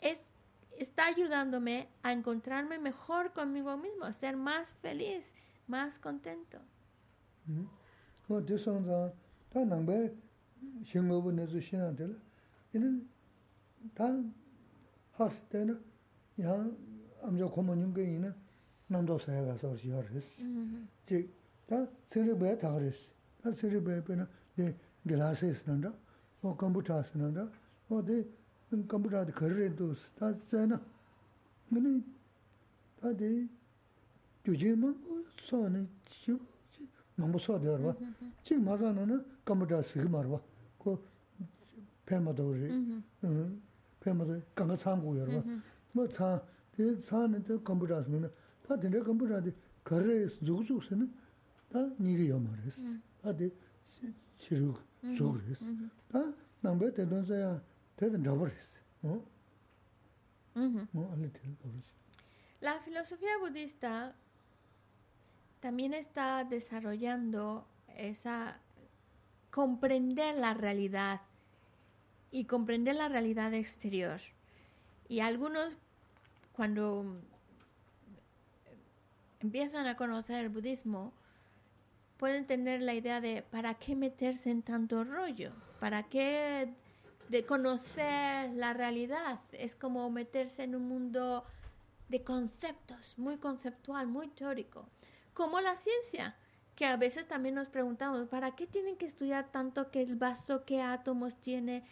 [0.00, 0.32] es,
[0.76, 5.32] está ayudándome a encontrarme mejor conmigo mismo, a ser más feliz,
[5.66, 6.58] más contento.
[8.29, 9.11] 어 대선자
[9.49, 10.13] 다 남배
[10.83, 12.17] 신고부 내주 신한들
[12.73, 13.07] 이는
[13.93, 14.05] 다
[15.13, 15.79] 하스 때는
[16.41, 16.69] 야
[17.21, 18.33] 암저 고모님 게 있는
[18.87, 20.43] 남도 사야 가서 지어res
[21.05, 23.07] 지다 세르베 다 그랬어
[23.41, 24.75] 다 세르베 베나 네
[25.07, 25.93] 글라스에서 난다
[26.41, 27.47] 어 컴퓨터에서 난다
[27.89, 28.29] 어디
[28.87, 30.81] 컴퓨터에 거래도 다 잖아
[31.69, 32.05] 근데
[33.01, 33.47] 다들
[34.43, 36.48] 규제만 소는 지 너무 소되어 봐.
[36.48, 36.48] 지금
[37.20, 37.94] nāmbu sō dhiyā rwa.
[38.44, 40.40] Chīk māsā nā nā kāmbadā sīgī mā rwa,
[40.82, 40.96] kō
[42.08, 43.00] pēmā dhō rī, mm-hmm.
[43.28, 43.50] eh,
[44.02, 45.42] pēmā dhō kāngā tsāng gu yā rwa.
[45.94, 46.40] Mā tsāng,
[46.74, 48.30] tī tsāng nā tā kāmbadā sī mī nā,
[48.66, 49.54] tā tīndā kāmbadā dhī
[49.88, 51.08] kārē zhūg zhūg sī nā,
[51.72, 53.50] tā nīgī yā mā rī sī, tā dhī
[54.40, 54.80] chirūg
[55.16, 55.76] zhūg rī sī.
[56.12, 56.24] Tā
[56.64, 57.54] nāmbā tē dhōn sā yā,
[58.00, 59.20] tē tā dhāba rī sī, mō,
[60.96, 61.96] mō alī tē dhāba rī sī.
[62.62, 64.12] La filosofía budista
[65.60, 68.58] también está desarrollando esa
[69.50, 71.20] comprender la realidad
[72.30, 74.20] y comprender la realidad exterior.
[75.08, 75.76] Y algunos
[76.52, 77.04] cuando
[79.40, 81.12] empiezan a conocer el budismo
[82.16, 86.72] pueden tener la idea de para qué meterse en tanto rollo, para qué
[87.28, 89.40] de conocer la realidad.
[89.52, 91.44] Es como meterse en un mundo
[92.08, 94.86] de conceptos, muy conceptual, muy teórico,
[95.40, 96.36] como la ciencia,
[96.76, 100.66] que a veces también nos preguntamos, ¿para qué tienen que estudiar tanto que el vaso,
[100.66, 101.82] qué átomos tiene?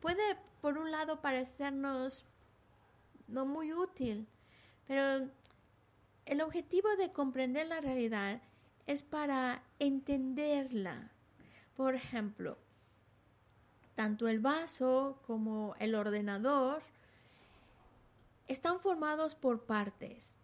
[0.00, 2.26] Puede, por un lado, parecernos
[3.28, 4.26] no muy útil,
[4.88, 5.28] pero
[6.26, 8.42] el objetivo de comprender la realidad
[8.88, 11.12] es para entenderla.
[11.76, 12.58] Por ejemplo,
[13.94, 16.82] tanto el vaso como el ordenador
[18.48, 20.41] están formados por partes.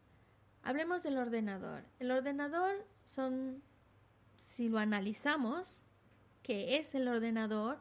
[0.68, 1.82] Hablemos del ordenador.
[1.98, 3.62] El ordenador son,
[4.36, 5.80] si lo analizamos,
[6.42, 7.78] ¿qué es el ordenador?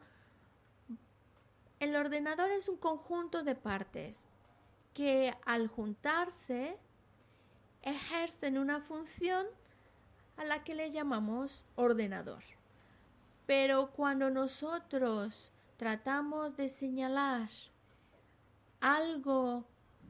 [1.80, 4.24] El ordenador es un conjunto de partes
[4.94, 6.78] que al juntarse
[7.82, 9.44] ejercen una función
[10.38, 12.42] a la que le llamamos ordenador.
[13.44, 17.50] Pero cuando nosotros tratamos de señalar
[18.80, 19.66] algo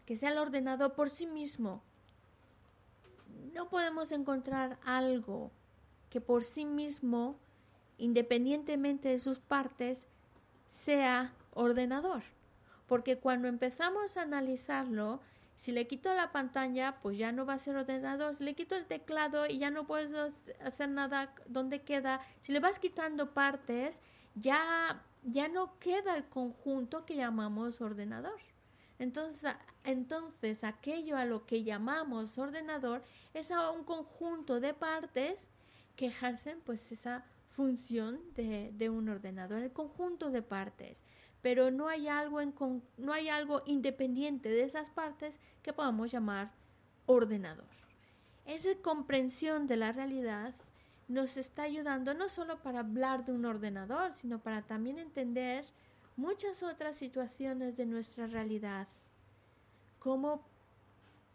[0.06, 1.82] que sea el ordenador por sí mismo,
[3.48, 5.50] no podemos encontrar algo
[6.10, 7.38] que por sí mismo,
[7.98, 10.08] independientemente de sus partes,
[10.68, 12.22] sea ordenador.
[12.86, 15.20] Porque cuando empezamos a analizarlo,
[15.54, 18.34] si le quito la pantalla, pues ya no va a ser ordenador.
[18.34, 20.14] Si le quito el teclado y ya no puedes
[20.62, 22.20] hacer nada donde queda.
[22.42, 24.00] Si le vas quitando partes,
[24.36, 28.38] ya, ya no queda el conjunto que llamamos ordenador.
[28.98, 35.48] Entonces, entonces, aquello a lo que llamamos ordenador es a un conjunto de partes
[35.96, 41.04] que ejercen pues esa función de, de un ordenador, el conjunto de partes
[41.42, 42.40] pero no hay algo
[42.96, 46.50] no hay algo independiente de esas partes que podamos llamar
[47.06, 47.66] ordenador.
[48.44, 50.54] Esa comprensión de la realidad
[51.06, 55.64] nos está ayudando no solo para hablar de un ordenador, sino para también entender
[56.18, 58.86] muchas otras situaciones de nuestra realidad,
[59.98, 60.42] como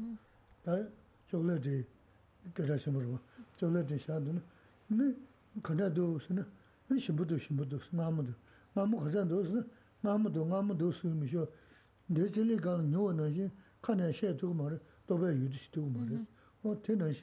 [0.63, 0.75] 다
[1.29, 1.85] 저글레지
[2.53, 3.19] 그라시므로
[3.57, 4.41] 저글레지 샤도는
[4.87, 5.15] 네
[5.63, 6.45] 간다도스는
[6.99, 8.33] 신부도 신부도 마무도
[8.73, 9.63] 마무 가산도스
[10.01, 11.47] 마무도 마무도 수미쇼
[12.07, 13.51] 내질리 간 요는
[13.81, 16.25] 칸에 셰도 말 또베 유디시도 말
[16.63, 17.13] 어, 테는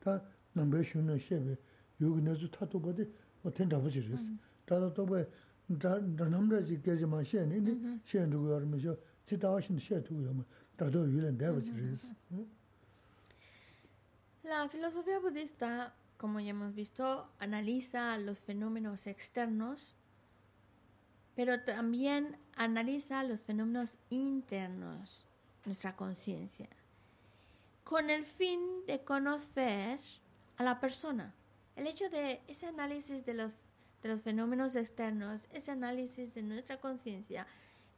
[0.00, 1.56] 다 남베슈는 셰베
[2.00, 3.12] 요기네즈 타도 거디
[3.49, 3.69] ten.
[4.65, 5.27] Tata tobe
[6.83, 8.01] gezi ma yar yulen.
[14.43, 19.95] La filosofía budista, como ya hemos visto, analiza los fenómenos externos,
[21.35, 25.27] pero también analiza los fenómenos internos,
[25.65, 26.67] nuestra conciencia,
[27.83, 29.99] con el fin de conocer
[30.57, 31.33] a la persona.
[31.75, 33.53] El hecho de ese análisis de los,
[34.01, 37.47] de los fenómenos externos, ese análisis de nuestra conciencia,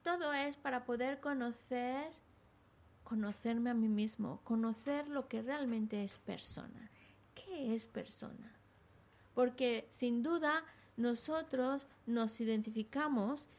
[0.03, 2.11] todo es para poder conocer
[3.03, 6.89] conocerme a mí mismo, conocer lo que realmente es persona.
[7.35, 8.51] ¿Qué es persona?
[9.33, 10.63] Porque sin duda
[10.97, 13.49] nosotros nos identificamos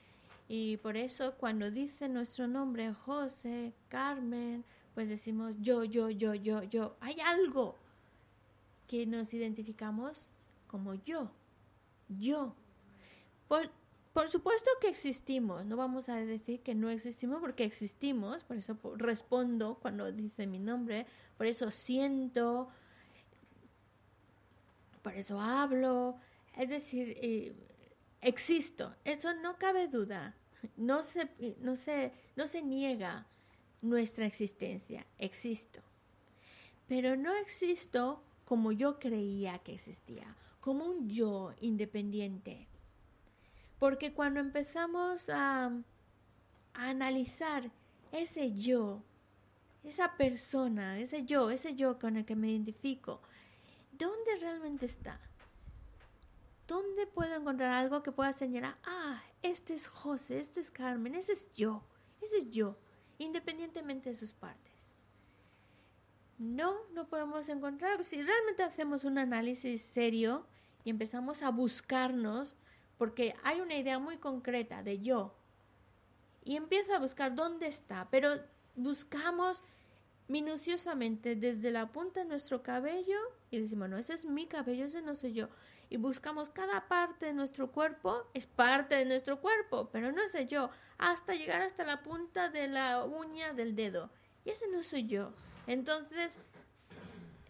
[0.48, 6.62] y por eso cuando dice nuestro nombre José, Carmen, pues decimos yo, yo, yo, yo,
[6.62, 6.96] yo.
[7.00, 7.76] Hay algo
[8.86, 10.28] que nos identificamos
[10.66, 11.30] como yo,
[12.08, 12.54] yo.
[13.48, 13.70] Por,
[14.14, 18.78] por supuesto que existimos, no vamos a decir que no existimos porque existimos, por eso
[18.96, 21.06] respondo cuando dice mi nombre,
[21.36, 22.68] por eso siento,
[25.02, 26.16] por eso hablo,
[26.56, 27.56] es decir,
[28.20, 30.36] existo, eso no cabe duda,
[30.76, 31.28] no se,
[31.58, 33.26] no, se, no se niega
[33.82, 35.80] nuestra existencia, existo,
[36.86, 42.68] pero no existo como yo creía que existía, como un yo independiente.
[43.78, 45.72] Porque cuando empezamos a,
[46.74, 47.70] analizar
[48.10, 49.02] ese yo,
[49.84, 53.20] esa persona, ese yo, ese yo con el que me identifico,
[53.92, 55.20] ¿dónde realmente está?
[56.66, 61.32] ¿Dónde puedo encontrar algo que pueda señalar, ah, este es José, este es Carmen, ese
[61.32, 61.84] es yo,
[62.22, 62.76] ese es yo,
[63.18, 64.73] independientemente de sus partes?
[66.38, 68.02] No, no podemos encontrar.
[68.04, 70.46] Si realmente hacemos un análisis serio
[70.84, 72.54] y empezamos a buscarnos,
[72.98, 75.34] porque hay una idea muy concreta de yo.
[76.44, 78.30] Y empiezo a buscar dónde está, pero
[78.76, 79.62] buscamos
[80.28, 83.18] minuciosamente desde la punta de nuestro cabello
[83.50, 85.48] y decimos, no, ese es mi cabello, ese no soy yo.
[85.90, 90.46] Y buscamos cada parte de nuestro cuerpo, es parte de nuestro cuerpo, pero no soy
[90.46, 94.10] yo, hasta llegar hasta la punta de la uña del dedo.
[94.44, 95.32] Y ese no soy yo.
[95.66, 96.38] Entonces,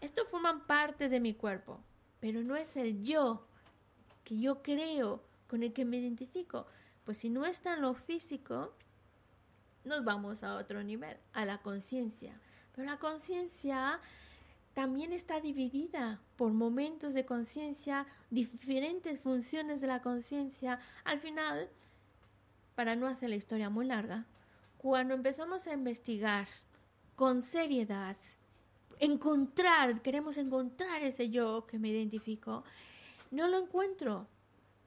[0.01, 1.79] esto forman parte de mi cuerpo,
[2.19, 3.45] pero no es el yo
[4.23, 6.65] que yo creo con el que me identifico.
[7.05, 8.73] Pues si no está en lo físico,
[9.83, 12.39] nos vamos a otro nivel, a la conciencia.
[12.73, 13.99] Pero la conciencia
[14.73, 20.79] también está dividida por momentos de conciencia, diferentes funciones de la conciencia.
[21.05, 21.69] Al final,
[22.75, 24.25] para no hacer la historia muy larga,
[24.77, 26.47] cuando empezamos a investigar
[27.15, 28.17] con seriedad,
[28.99, 32.63] encontrar, queremos encontrar ese yo que me identifico,
[33.31, 34.27] no lo encuentro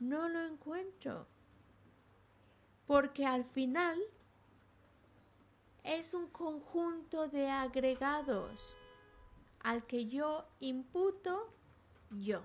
[0.01, 1.27] no lo encuentro.
[2.87, 3.99] Porque al final
[5.85, 8.77] es un conjunto de agregados
[9.61, 11.53] al que yo imputo
[12.11, 12.43] yo.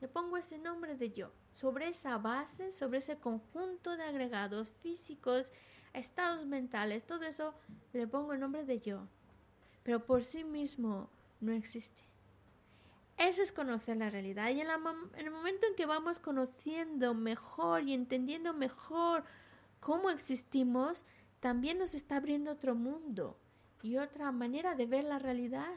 [0.00, 1.32] Le pongo ese nombre de yo.
[1.54, 5.52] Sobre esa base, sobre ese conjunto de agregados físicos,
[5.94, 7.54] estados mentales, todo eso,
[7.92, 9.06] le pongo el nombre de yo.
[9.82, 12.02] Pero por sí mismo no existe.
[13.18, 14.50] Eso es conocer la realidad.
[14.50, 14.80] Y en, la,
[15.16, 19.24] en, el momento en que vamos conociendo mejor y entendiendo mejor
[19.80, 21.04] cómo existimos,
[21.40, 23.36] también nos está abriendo otro mundo
[23.82, 25.72] y otra manera de ver la realidad.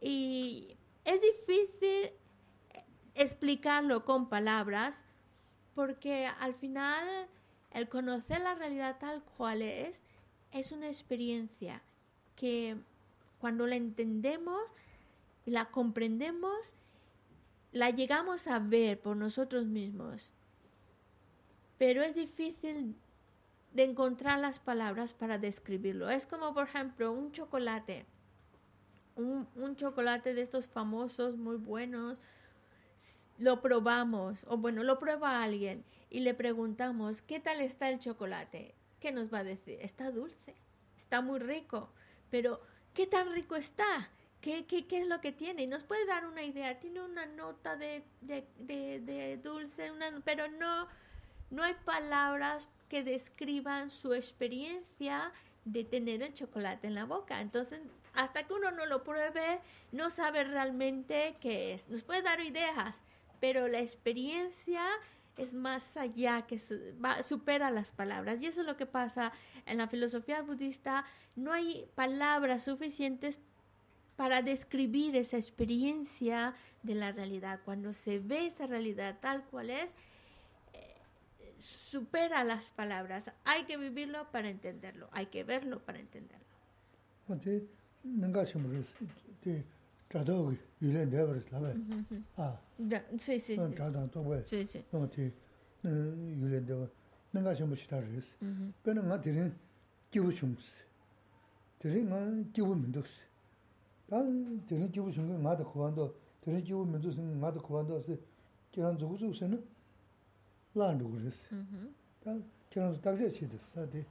[0.00, 2.12] Y es difícil
[3.14, 5.04] explicarlo con palabras
[5.74, 7.28] porque al final
[7.72, 10.04] el conocer la realidad tal cual es
[10.52, 11.82] es una experiencia
[12.36, 12.76] que
[13.38, 14.74] cuando la entendemos
[15.46, 16.74] y la comprendemos,
[17.72, 20.32] la llegamos a ver por nosotros mismos.
[21.78, 22.96] Pero es difícil
[23.72, 26.10] de encontrar las palabras para describirlo.
[26.10, 28.04] Es como, por ejemplo, un chocolate.
[29.14, 32.20] Un, un chocolate de estos famosos, muy buenos.
[33.40, 38.74] Lo probamos, o bueno, lo prueba alguien y le preguntamos, ¿qué tal está el chocolate?
[39.00, 39.78] ¿Qué nos va a decir?
[39.80, 40.54] Está dulce,
[40.94, 41.90] está muy rico,
[42.30, 42.60] pero
[42.92, 44.10] ¿qué tan rico está?
[44.42, 45.62] ¿Qué, qué, qué es lo que tiene?
[45.62, 46.78] Y nos puede dar una idea.
[46.80, 49.90] Tiene una nota de, de, de, dulce,
[50.24, 50.86] pero no,
[51.50, 55.32] no hay palabras que describan su experiencia
[55.64, 57.40] de tener el chocolate en la boca.
[57.40, 57.80] Entonces,
[58.14, 59.60] hasta que uno no lo pruebe,
[59.92, 61.88] no sabe realmente qué es.
[61.88, 63.02] Nos puede dar ideas,
[63.40, 64.82] pero la experiencia
[65.36, 68.40] es más allá, que supera las palabras.
[68.40, 69.32] Y eso es lo que pasa
[69.66, 71.04] en la filosofía budista.
[71.34, 73.40] No hay palabras suficientes
[74.16, 77.60] para describir esa experiencia de la realidad.
[77.64, 79.96] Cuando se ve esa realidad tal cual es,
[81.58, 83.32] supera las palabras.
[83.44, 85.08] Hay que vivirlo para entenderlo.
[85.12, 86.46] Hay que verlo para entenderlo.
[90.13, 91.73] 어디 내가 심으르스 데 자도기 유래 내버스 라베
[92.37, 93.75] 아 Ya, Sí, sí, 어 sí.
[93.75, 94.83] 자다 또왜 Sí, sí.
[94.91, 95.31] 어디
[95.83, 96.87] 유래 내버
[97.31, 98.71] 내가 심으시다르스 Ujú.
[98.83, 99.53] 배는 나 드린
[100.11, 100.61] 기부 춤스
[101.79, 102.19] 드린 나
[102.53, 103.09] 기부 민도스
[104.09, 108.19] 단 드린 기부 춤은 나도 고반도 드린 기부 민도스 나도 고반도스
[108.71, 109.63] 기란 조구스는
[110.75, 111.91] 라ンド 그랬어 Ujú.
[112.23, 112.35] 다
[112.69, 114.03] 결혼 딱제 치듯 사대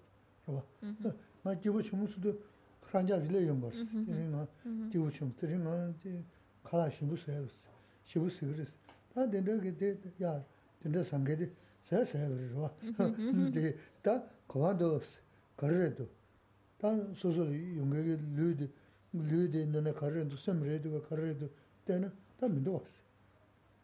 [16.78, 18.68] 다 소소 연구에 류드
[19.12, 21.48] 류드 있는 가르도 섬레도 가르도
[21.84, 22.86] 때는 다 민도 왔어.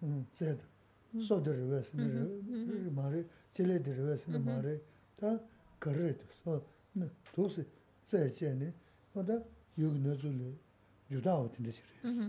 [0.03, 0.63] 응, 세다.
[1.23, 4.81] 소들 왜스는 말에 젤레들 왜스는 말에
[5.17, 5.52] 다 가르도 소 도스 세제
[12.04, 12.28] Mm-hmm.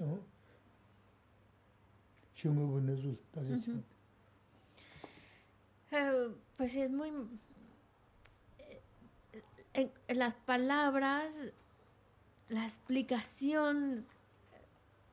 [3.71, 3.83] Mm-hmm.
[5.93, 7.11] Eh, pues es muy...
[8.59, 8.83] Eh,
[9.75, 11.53] en, en las palabras,
[12.49, 14.05] la explicación,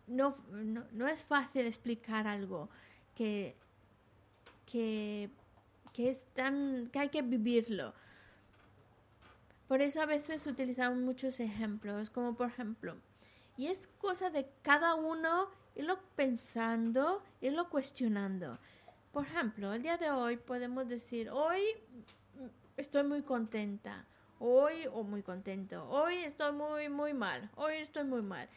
[0.08, 2.70] no, no, no es fácil explicar algo
[3.16, 3.56] que,
[4.66, 5.30] que,
[5.94, 7.94] que, es tan, que hay que vivirlo.
[9.72, 12.98] Por eso a veces utilizamos muchos ejemplos, como por ejemplo,
[13.56, 18.60] y es cosa de cada uno irlo pensando, irlo cuestionando.
[19.14, 21.62] Por ejemplo, el día de hoy podemos decir, hoy
[22.36, 24.06] mm, estoy muy contenta,
[24.40, 28.50] hoy o muy contento, hoy estoy muy, muy mal, hoy estoy muy mal.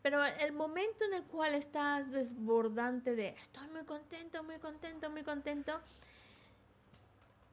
[0.00, 5.22] Pero el momento en el cual estás desbordante de estoy muy contento, muy contento, muy
[5.22, 5.78] contento,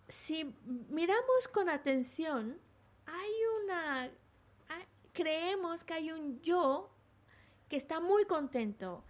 [0.07, 0.55] si
[0.89, 2.57] miramos con atención,
[3.08, 3.32] hay
[3.64, 4.10] una,
[5.14, 6.91] creemos que hay un yo
[7.68, 9.03] que está muy contento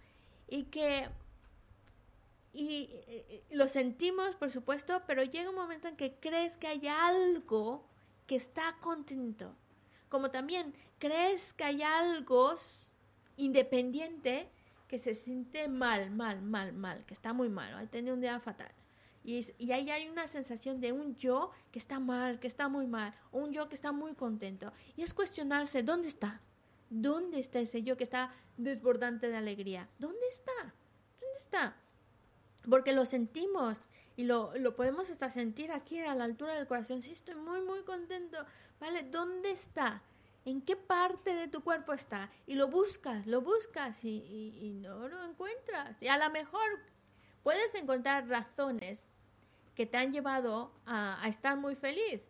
[0.48, 1.08] y que
[2.52, 2.90] y
[3.50, 7.86] lo sentimos, por supuesto, pero llega un momento en que crees que hay algo
[8.26, 9.54] que está contento.
[10.08, 12.54] Como también crees que hay algo
[13.36, 14.48] independiente
[14.88, 18.40] que se siente mal, mal, mal, mal, que está muy mal, ha tenido un día
[18.40, 18.72] fatal.
[19.28, 23.12] Y, ahí hay una sensación de un yo que está mal, que está muy mal,
[23.30, 24.72] o un yo que está muy contento.
[24.96, 26.40] Y es cuestionarse, ¿dónde está?
[26.88, 29.86] ¿Dónde está ese yo que está desbordante de alegría?
[29.98, 30.74] ¿Dónde está?
[31.20, 31.76] ¿Dónde está?
[32.70, 33.82] Porque lo sentimos
[34.16, 37.02] y lo, lo podemos hasta sentir aquí a la altura del corazón.
[37.02, 38.38] Sí, estoy muy, muy contento.
[38.80, 39.02] ¿Vale?
[39.02, 40.02] ¿Dónde está?
[40.46, 42.30] ¿En qué parte de tu cuerpo está?
[42.46, 46.02] Y lo buscas, lo buscas y no lo encuentras.
[46.02, 46.80] Y a lo mejor
[47.42, 49.10] puedes encontrar razones
[49.78, 52.20] que te han llevado a, a estar muy feliz.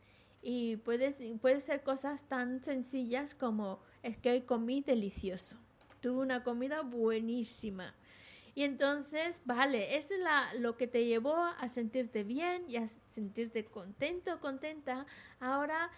[0.42, 5.56] Y puedes, puede ser cosas tan sencillas como es que hoy comí delicioso.
[6.02, 7.94] Tuve una comida buenísima.
[8.54, 12.86] Y entonces, vale, eso es la, lo que te llevó a sentirte bien y a
[12.86, 15.06] sentirte contento, contenta.
[15.40, 15.90] Ahora,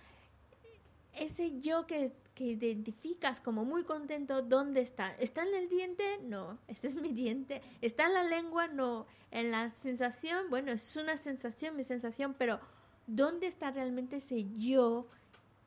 [1.15, 5.17] ese yo que, que identificas como muy contento, ¿dónde está?
[5.19, 6.21] ¿Está en el diente?
[6.23, 7.61] No, ese es mi diente.
[7.81, 8.69] ¿Está en la lengua?
[8.69, 9.09] No.
[9.31, 10.51] ¿En la sensación?
[10.51, 12.61] Bueno, es una sensación, mi sensación, pero
[13.07, 15.07] ¿dónde está realmente ese yo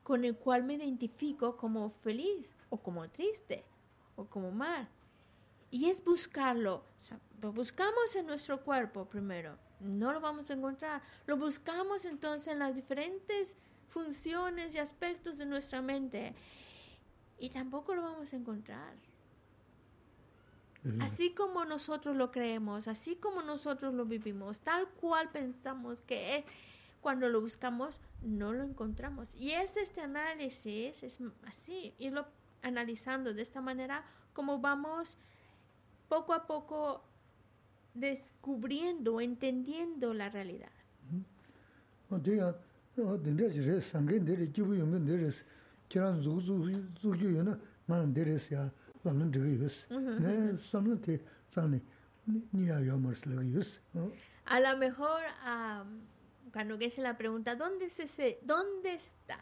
[0.04, 3.64] con el cual me identifico como feliz o como triste
[4.16, 4.88] o como mal?
[5.72, 6.84] Y es buscarlo.
[7.42, 9.58] Lo buscamos en nuestro cuerpo primero.
[9.80, 11.02] no lo vamos a encontrar.
[11.26, 13.58] Lo buscamos entonces en las diferentes
[13.90, 16.36] funciones y aspectos de nuestra mente
[17.38, 18.96] y tampoco lo vamos a encontrar.
[21.00, 26.46] Así como nosotros lo creemos, así como nosotros lo vivimos, tal cual pensamos que es,
[27.00, 29.34] cuando lo buscamos, no lo encontramos.
[29.36, 32.26] Y es este análisis, es así, irlo
[32.62, 34.04] analizando de esta manera,
[34.34, 35.18] como vamos
[36.10, 37.04] poco a poco
[37.94, 40.72] descubriendo, entendiendo la realidad.
[54.46, 55.22] A lo mejor
[56.52, 59.40] cuando que se la pregunta, ¿dónde es ese, dónde está?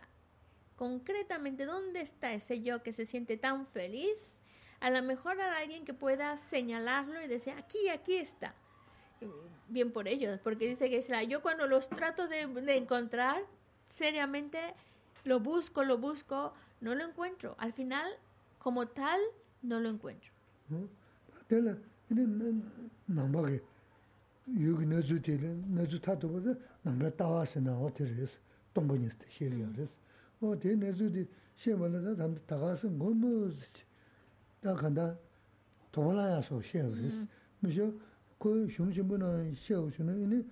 [0.75, 4.33] Concretamente, ¿dónde está ese yo que se siente tan feliz?
[4.79, 8.55] A lo mejor hay alguien que pueda señalarlo y decir, aquí, aquí está.
[9.67, 13.43] Bien por ellos, porque dice que yo cuando los trato de, de encontrar,
[13.85, 14.73] seriamente
[15.23, 17.55] lo busco, lo busco, no lo encuentro.
[17.59, 18.09] Al final,
[18.57, 19.19] como tal,
[19.63, 20.31] no lo encuentro.
[21.47, 21.77] Tela,
[22.09, 22.61] ini
[23.07, 23.61] namba ki,
[24.57, 28.39] yugi nazu tili, nazu tato bodo, namba tawa sena oti res,
[28.73, 29.97] tombo nis te shiri ya res.
[30.39, 33.83] O te nazu di, she wala da tanda taga sen gomo zichi,
[34.61, 35.17] da kanda
[35.91, 37.13] tomala ya so she res.
[37.13, 37.67] Mm-hmm.
[37.67, 37.93] Misho,
[38.39, 40.43] ko shumshimbo na she uchi na, ini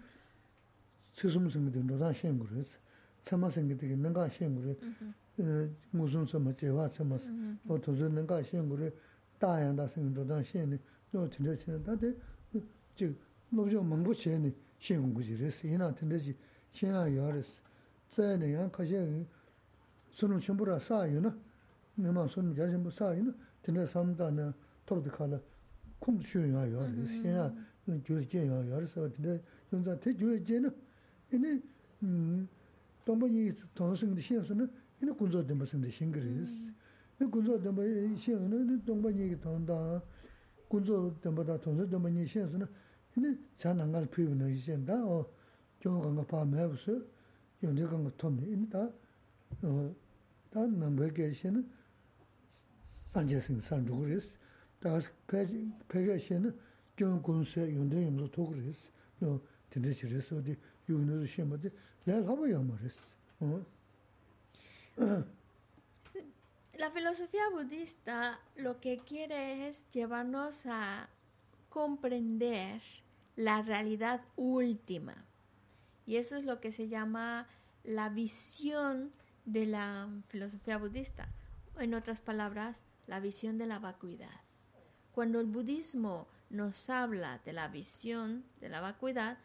[1.13, 2.77] tsisum sengite nodan shengu res,
[3.23, 5.13] tsama sengite ki nanga shengu res, mm-hmm.
[5.38, 7.30] xie ngu res, ngusung sama jewa tsama se,
[7.66, 8.92] o tozo nanga xie ngu res,
[9.38, 10.78] dayang da sengi nodan xie ni,
[11.12, 12.14] o tinda xie, da de,
[12.94, 13.16] jik,
[13.54, 16.34] 노조 망고 쳔니 신공구지레스 이나 텐데지
[16.72, 17.62] 신아 요레스
[18.08, 19.24] 자네 양 가제
[20.10, 21.30] 손을 전부라 사이나
[21.94, 23.32] 내가 손 자신 뭐 사이나
[23.62, 24.52] 텐데 삼다나
[24.84, 25.38] 토르드 칼라
[26.00, 27.54] 쿵도 쉬어야 요레스 신아
[28.04, 29.40] 교제 요레스 텐데
[29.70, 30.74] 현자 대교제는
[31.32, 31.62] 이니
[32.02, 32.48] 음
[33.04, 34.68] 동반이 동생의 신선은
[35.02, 36.72] 이니 군조 된 무슨 신그리스
[37.20, 40.02] 이 군조 된 신은 동반이 돈다
[40.68, 42.66] 군조 된보다 돈을 동반이 신선은
[43.14, 45.24] 근데 자난갈 피부는 이제다 어
[45.80, 47.06] 교가 거 밤에 무슨
[47.62, 48.90] 연대가 거 톰네 인다
[49.62, 49.94] 어
[50.50, 51.70] 단는 왜 계시는
[53.06, 54.36] 산제생 산주그리스
[54.80, 56.58] 다 페이지 페이지에는
[56.96, 58.90] 경군세 연대 용도 도그리스
[59.20, 59.40] 너
[59.70, 60.56] 진짜시레스 어디
[60.88, 61.70] 유능도 시험데
[62.04, 63.06] 내가 가봐야 말했어
[63.40, 63.64] 어
[66.77, 71.09] La filosofía budista lo que quiere es llevarnos a
[71.69, 72.81] comprender
[73.35, 75.25] la realidad última.
[76.05, 77.47] Y eso es lo que se llama
[77.83, 79.11] la visión
[79.45, 81.29] de la filosofía budista.
[81.77, 84.41] En otras palabras, la visión de la vacuidad.
[85.11, 89.37] Cuando el budismo nos habla de la visión de la vacuidad,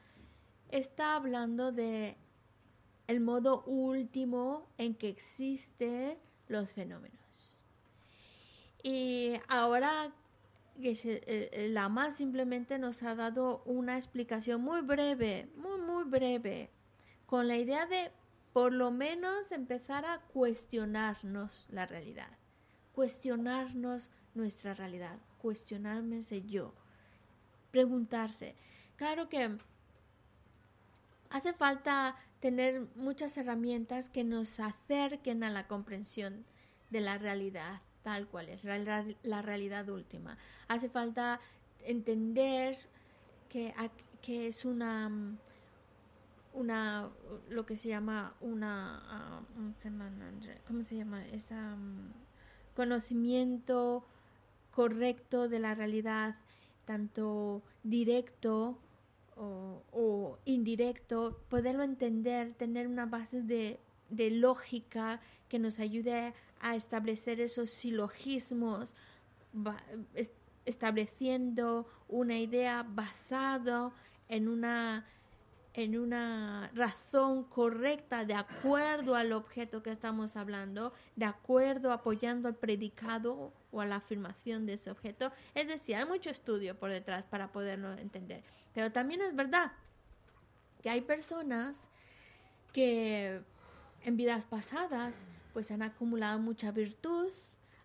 [0.71, 2.17] está hablando de
[3.07, 7.63] el modo último en que existen los fenómenos.
[8.83, 10.13] Y ahora
[10.81, 16.71] que la más simplemente nos ha dado una explicación muy breve, muy, muy breve,
[17.27, 18.11] con la idea de
[18.53, 22.31] por lo menos empezar a cuestionarnos la realidad,
[22.95, 26.75] cuestionarnos nuestra realidad, cuestionarme yo,
[27.71, 28.55] preguntarse.
[28.97, 29.59] Claro que
[31.31, 36.45] hace falta tener muchas herramientas que nos acerquen a la comprensión
[36.90, 40.36] de la realidad tal cual es la, realidad última.
[40.68, 41.40] Hace falta
[41.86, 42.76] entender
[43.49, 43.72] que,
[44.20, 45.11] que es una
[46.53, 47.09] una
[47.49, 49.40] lo que se llama una ah,
[50.66, 51.78] cómo se llama esa
[52.76, 54.05] conocimiento
[54.70, 56.36] correcto de la realidad
[56.84, 58.78] tanto directo
[59.37, 63.78] o, o, indirecto poderlo entender tener una base de,
[64.11, 68.95] de lógica que nos ayude a establecer esos silogismos,
[70.64, 73.93] estableciendo una idea basada
[74.28, 75.05] en una,
[75.74, 82.57] en una razón correcta de acuerdo al objeto que estamos hablando, de acuerdo apoyando al
[82.57, 85.33] predicado o a la afirmación de ese objeto.
[85.55, 88.43] Es decir, hay mucho estudio por detrás para poderlo entender.
[88.72, 89.72] Pero también es verdad
[90.83, 91.89] que hay personas
[92.72, 93.41] que
[94.05, 97.31] en vidas pasadas pues han acumulado mucha virtud,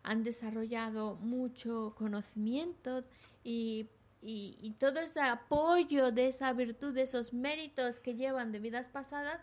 [0.04, 3.04] han desarrollado mucho conocimiento
[3.44, 3.88] y,
[4.80, 9.40] todo ese apoyo de esa virtud, de esos méritos que llevan de vidas pasadas,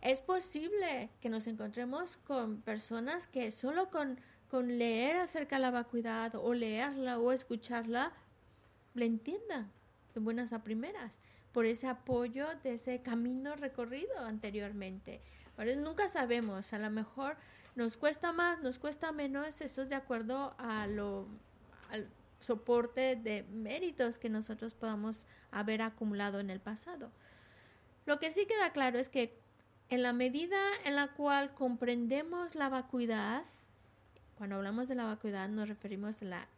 [0.00, 4.20] es posible que nos encontremos con personas que solo con,
[4.50, 8.12] con leer acerca de la vacuidad o leerla o escucharla,
[8.94, 9.70] le entiendan
[10.14, 11.20] de buenas a primeras.
[11.52, 15.22] por ese apoyo de ese camino recorrido anteriormente.
[15.56, 17.38] Eso nunca sabemos, a lo mejor
[17.76, 21.26] nos cuesta más, nos cuesta menos, eso es de acuerdo a lo,
[21.90, 22.08] al
[22.40, 27.10] soporte de méritos que nosotros podamos haber acumulado en el pasado.
[28.04, 29.38] Lo que sí queda claro es que
[29.88, 33.44] en la medida en la cual comprendemos la vacuidad,
[34.36, 36.48] cuando hablamos de la vacuidad nos referimos a la-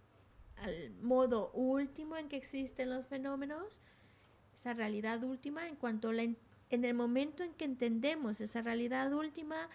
[0.57, 3.81] al modo último en que existen los fenómenos,
[4.55, 6.37] esa realidad última, en cuanto la en,
[6.70, 9.68] el momento en que entendemos esa realidad última,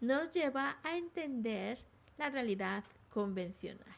[0.00, 1.78] nos lleva a entender
[2.18, 3.94] la realidad convencional.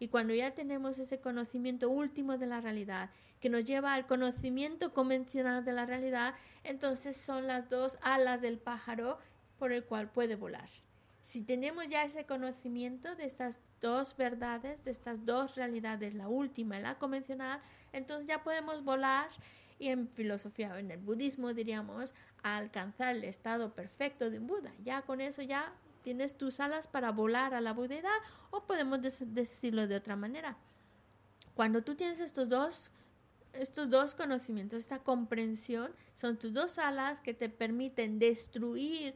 [0.00, 3.10] Y cuando ya tenemos ese conocimiento último de la realidad,
[3.40, 8.58] que nos lleva al conocimiento convencional de la realidad, entonces son las dos alas del
[8.58, 9.18] pájaro
[9.58, 10.68] por el cual puede volar.
[11.24, 16.78] Si tenemos ya ese conocimiento de estas dos verdades, de estas dos realidades, la última
[16.78, 17.62] y la convencional,
[17.94, 19.30] entonces ya podemos volar
[19.78, 22.12] y en filosofía, en el budismo diríamos,
[22.42, 24.74] a alcanzar el estado perfecto de un Buda.
[24.84, 25.72] Ya con eso ya
[26.02, 28.20] tienes tus alas para volar a la budedad
[28.50, 30.58] o podemos decirlo de otra manera.
[31.54, 32.92] Cuando tú tienes estos dos
[33.54, 39.14] estos dos conocimientos, esta comprensión, son tus dos alas que te permiten destruir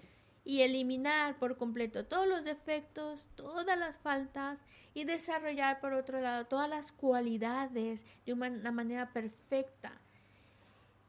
[0.49, 6.47] y eliminar por completo todos los defectos, todas las faltas y desarrollar por otro lado
[6.47, 9.93] todas las cualidades de una manera perfecta.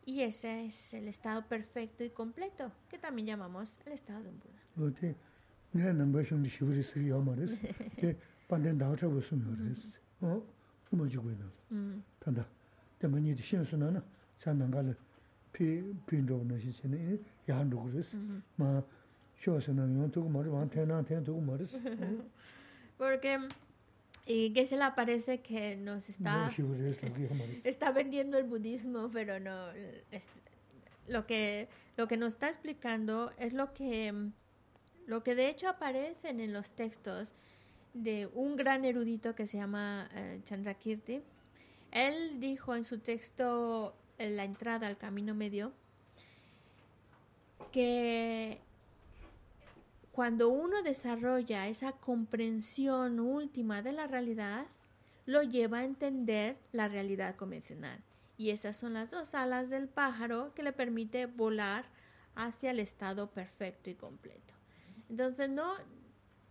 [0.04, 4.40] Y ese es el estado perfecto y completo, que también llamamos el estado de un
[4.40, 4.60] Buda.
[22.98, 23.40] Porque
[24.26, 26.52] y Geshe-la parece que nos está,
[27.64, 29.72] está vendiendo el budismo, pero no
[30.12, 30.42] es,
[31.08, 31.68] lo que
[31.98, 34.14] lo que nos está explicando es lo que
[35.08, 37.34] lo que de hecho aparecen en los textos
[37.96, 41.22] de un gran erudito que se llama eh, Chandrakirti.
[41.92, 45.72] Él dijo en su texto en La entrada al camino medio
[47.72, 48.62] que
[50.20, 54.66] cuando uno desarrolla esa comprensión última de la realidad,
[55.26, 58.04] lo lleva a entender la realidad convencional.
[58.38, 61.86] Y esas son las dos alas del pájaro que le permite volar
[62.36, 64.56] hacia el estado perfecto y completo.
[65.10, 65.76] Entonces no,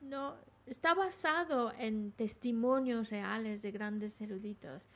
[0.01, 4.89] no está basado en testimonios reales de grandes eruditos.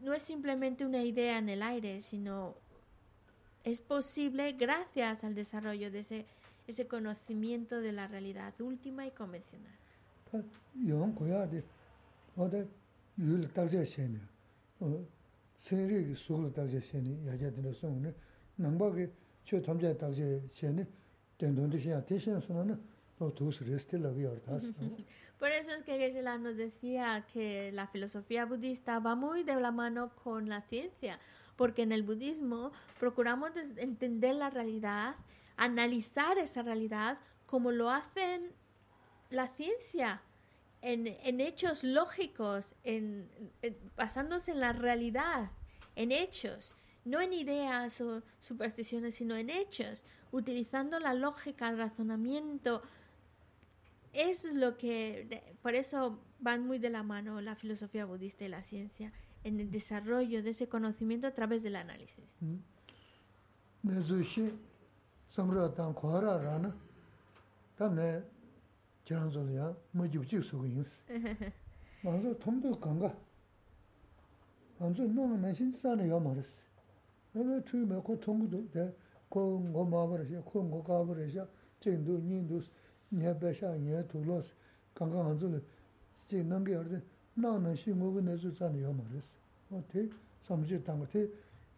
[0.00, 2.54] No es simplemente una idea en el aire, sino
[3.64, 6.26] es posible gracias al desarrollo de ese,
[6.70, 9.74] ese conocimiento de la realidad última y convencional.
[25.38, 29.70] Por eso es que Geshe-la nos decía que la filosofía budista va muy de la
[29.70, 31.18] mano con la ciencia,
[31.56, 35.16] porque en el budismo procuramos entender la realidad
[35.60, 38.52] analizar esa realidad como lo hacen
[39.28, 40.22] la ciencia,
[40.80, 43.28] en, en hechos lógicos, en,
[43.94, 45.50] basándose en la realidad,
[45.96, 52.82] en hechos, no en ideas o supersticiones, sino en hechos, utilizando la lógica, el razonamiento,
[54.14, 58.62] es lo que, por eso van muy de la mano la filosofía budista y la
[58.62, 59.12] ciencia
[59.44, 62.38] en el desarrollo de ese conocimiento a través del análisis.
[63.82, 63.94] 내
[65.30, 66.74] samra tang kuhara rana,
[67.76, 68.22] ta me
[69.06, 71.00] jiranzol ya ma jubchik sugu yinsi.
[72.02, 73.14] Manzo tomdo ganga,
[74.78, 76.58] manzo nonga nashin tsana ya marisi.
[77.32, 78.92] Nana chuyu me ko tongu de,
[79.28, 81.46] ko ngo mabarasha, ko ngo kabarasha,
[81.78, 82.64] chendu, nindu,
[83.12, 84.52] nye besha, nye tulos,
[84.94, 85.62] ganga manzo le,
[86.26, 87.02] chik nangi arde,
[87.34, 89.30] nonga nashin ngogo nesu tsana ya marisi.
[89.70, 90.08] O te
[90.42, 91.30] samjik tanga, te,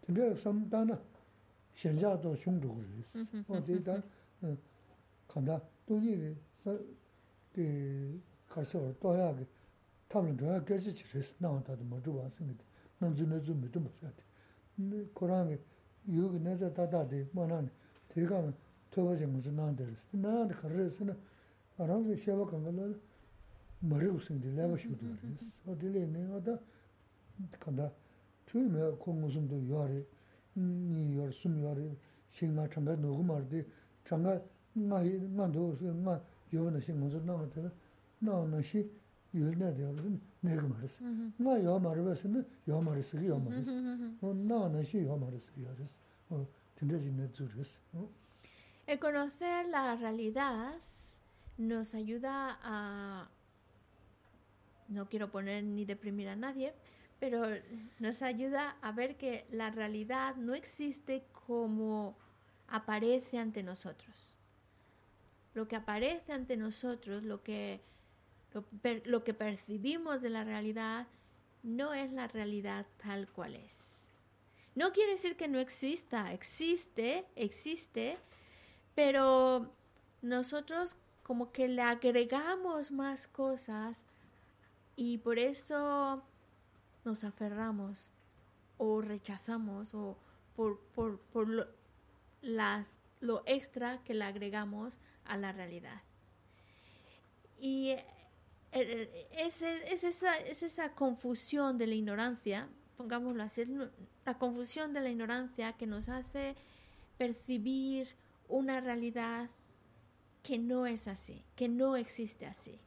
[0.05, 0.97] tanga samdana,
[1.75, 3.27] shenjaado shungdugu res.
[3.49, 4.03] O dedan
[5.27, 6.35] kanda duni
[7.53, 9.45] ki karsiwar doya ki
[10.07, 12.63] tablan doya gersi chi res naa tadu ma dhruwa singidi.
[12.99, 14.23] Nanzu nazu mi dhumbu sati.
[15.13, 15.57] Korangi
[16.05, 17.69] yugi naza dadadi ma nani
[18.07, 18.53] tirigana
[18.89, 19.99] toba zi nguzu naa deres.
[20.11, 21.15] Naa di kar res na
[21.77, 22.87] aranzu shewa kanga la
[23.81, 25.41] marigu singidi leba shugdugu mm-hmm, res.
[25.41, 25.71] Mm-hmm.
[25.71, 26.59] O dili ni oda
[27.59, 27.91] kanda
[28.45, 29.89] tuyi me konguzumdo yuwa
[48.85, 50.73] El conocer la realidad
[51.57, 53.29] nos ayuda a,
[54.89, 56.73] no quiero poner ni deprimir a nadie,
[57.23, 57.45] pero
[57.99, 62.17] nos ayuda a ver que la realidad no existe como
[62.67, 64.35] aparece ante nosotros.
[65.53, 67.79] Lo que aparece ante nosotros, lo que,
[69.05, 71.07] lo, que percibimos de la realidad,
[71.63, 74.19] no es la realidad tal cual es.
[74.75, 78.17] No quiere decir que no exista, existe, existe,
[78.95, 79.71] pero
[80.21, 84.03] nosotros como que le agregamos más cosas
[84.97, 86.21] y por eso
[87.05, 88.09] nos aferramos
[88.77, 90.17] o rechazamos o
[90.55, 91.67] por, por, por lo,
[92.41, 96.01] las, lo extra que le agregamos a la realidad.
[97.59, 98.05] Y eh,
[98.73, 103.63] eh, es, es esa, es esa confusión de la ignorancia, pongámoslo así,
[104.25, 106.55] la confusión de la ignorancia que nos hace
[107.17, 108.09] percibir
[108.49, 109.49] una realidad
[110.41, 112.79] que no es así, que no existe así.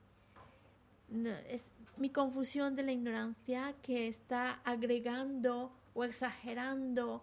[1.97, 7.22] Mi confusión de la ignorancia que está agregando o exagerando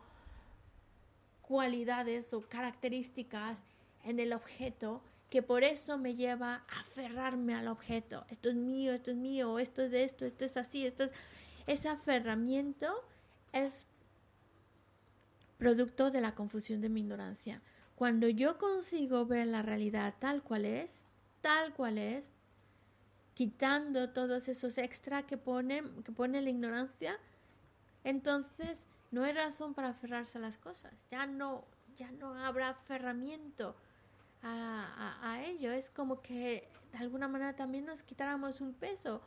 [1.41, 3.65] cualidades o características
[4.03, 8.23] en el objeto que por eso me lleva a aferrarme al objeto.
[8.29, 11.11] Esto es mío, esto es mío, esto es de esto, esto es así, esto es...
[11.65, 12.93] Ese aferramiento
[13.51, 13.87] es
[15.57, 17.61] producto de la confusión de mi ignorancia.
[17.95, 21.05] Cuando yo consigo ver la realidad tal cual es,
[21.41, 22.31] tal cual es,
[23.35, 27.19] quitando todos esos extra que pone, que pone la ignorancia,
[28.03, 31.07] entonces no hay razón para aferrarse a las cosas.
[31.09, 31.65] Ya no,
[31.95, 33.75] ya no habrá aferramiento
[34.41, 35.71] a, a- a ello.
[35.71, 39.21] Es como que de alguna manera también nos quitáramos un peso.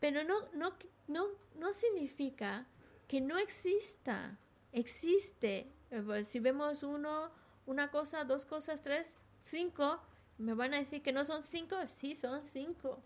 [0.00, 0.74] Pero no, no,
[1.08, 1.26] no,
[1.56, 2.66] no significa
[3.08, 4.38] que no exista.
[4.72, 5.72] Existe.
[5.90, 7.30] Eh, pues, Si vemos uno,
[7.66, 10.00] una cosa, dos cosas, tres, cinco,
[10.38, 13.02] me van a decir que no son cinco, sí, son cinco.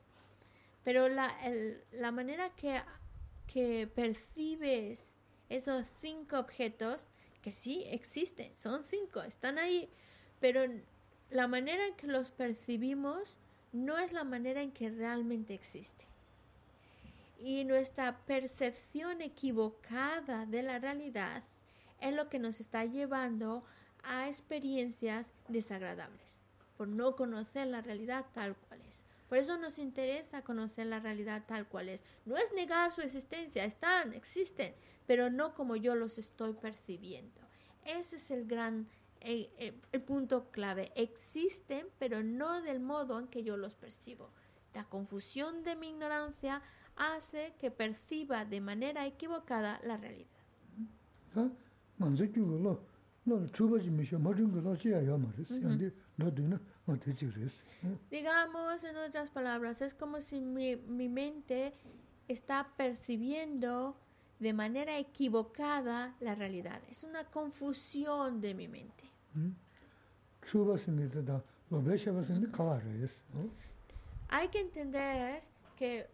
[0.89, 1.36] Pero la,
[1.93, 2.80] la manera que,
[3.47, 5.18] que percibes
[5.51, 7.11] esos cinco objetos,
[7.43, 9.91] que sí existen, son cinco, están ahí,
[10.41, 10.62] pero
[11.28, 13.39] la manera en que los percibimos
[13.70, 16.09] no es la manera en que realmente existen.
[17.39, 21.43] Y nuestra percepción equivocada de la realidad
[22.01, 23.62] es lo que nos está llevando
[24.05, 26.41] a experiencias desagradables,
[26.78, 28.67] por no conocer la realidad tal cual.
[29.29, 32.05] Por eso nos interesa conocer la realidad tal cual es.
[32.24, 34.74] No es negar su existencia, están, existen,
[35.07, 37.41] pero no como yo los estoy percibiendo.
[37.85, 38.87] Ese es el gran,
[39.20, 40.93] eh, eh, el punto clave.
[40.95, 44.31] Existen, pero no del modo en que yo los percibo.
[44.74, 46.62] La confusión de mi ignorancia
[46.97, 50.29] hace que perciba de manera equivocada la realidad.
[58.11, 61.72] Digamos, en otras palabras, es como si mi, mi mente
[62.28, 63.97] está percibiendo
[64.39, 66.80] de manera equivocada la realidad.
[66.91, 69.05] Es una confusión de mi mente.
[74.28, 75.43] Hay que entender
[75.76, 76.09] que, eh,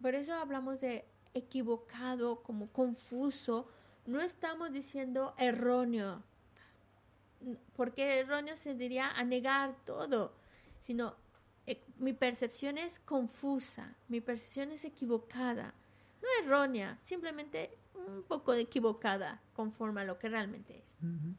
[0.00, 1.04] por eso hablamos de
[1.34, 3.68] equivocado, como confuso,
[4.06, 6.22] no estamos diciendo erróneo
[7.74, 10.34] porque erróneo se diría a negar todo,
[10.80, 11.14] sino
[11.66, 15.74] eh, mi percepción es confusa, mi percepción es equivocada,
[16.22, 21.02] no errónea, simplemente un poco equivocada conforme a lo que realmente es.
[21.02, 21.34] Mm-hmm.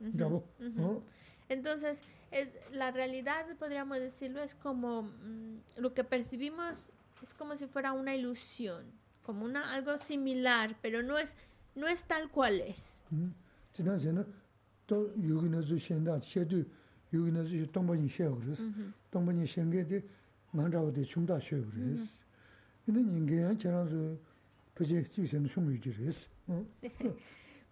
[0.00, 0.16] Mm-hmm.
[0.60, 1.02] Mm-hmm.
[1.48, 6.90] Entonces, es, la realidad, podríamos decirlo, es como mm, lo que percibimos
[7.22, 8.86] es como si fuera una ilusión
[9.28, 11.36] como una, algo similar, pero no es,
[11.74, 13.04] no es tal cual es.
[13.10, 13.26] Mm.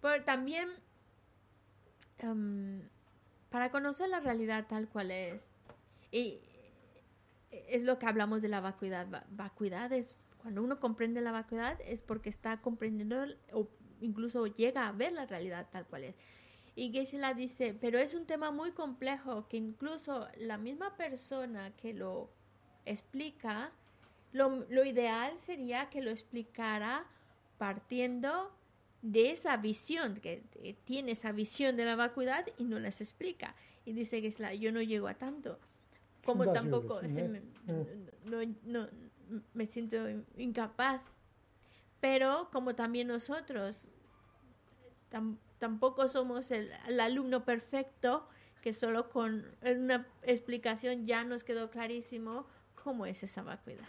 [0.02, 0.68] Pero también,
[2.22, 2.80] um,
[3.48, 5.54] para conocer la realidad tal cual es,
[6.12, 6.38] y
[7.50, 12.00] es lo que hablamos de la vacuidad, vacuidad es cuando uno comprende la vacuidad es
[12.02, 13.16] porque está comprendiendo
[13.52, 13.68] o
[14.00, 16.14] incluso llega a ver la realidad tal cual es.
[16.76, 21.92] Y Geshe-la dice, pero es un tema muy complejo que incluso la misma persona que
[21.94, 22.30] lo
[22.84, 23.72] explica,
[24.32, 27.04] lo, lo ideal sería que lo explicara
[27.58, 28.54] partiendo
[29.02, 30.44] de esa visión, que
[30.84, 33.56] tiene esa visión de la vacuidad y no las explica.
[33.84, 35.58] Y dice que es la, yo no llego a tanto.
[36.24, 38.30] Como tampoco Mm.
[38.30, 38.88] no, no-
[39.54, 39.96] me siento
[40.36, 41.00] incapaz.
[42.00, 43.88] Pero como también nosotros
[45.58, 46.70] tampoco somos el,
[47.00, 48.28] alumno perfecto,
[48.60, 52.46] que solo con una explicación ya nos quedó clarísimo
[52.82, 53.86] cómo es esa vacuidad.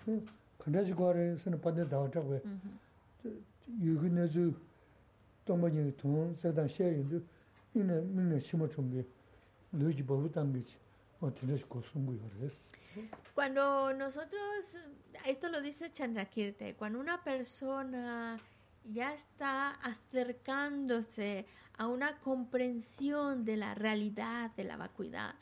[13.34, 14.78] Cuando nosotros
[15.26, 16.76] esto lo dice Chandrakirti, ¿eh?
[16.76, 18.40] cuando una persona
[18.86, 21.46] ya está acercándose
[21.78, 25.36] a una comprensión de la realidad de la vacuidad,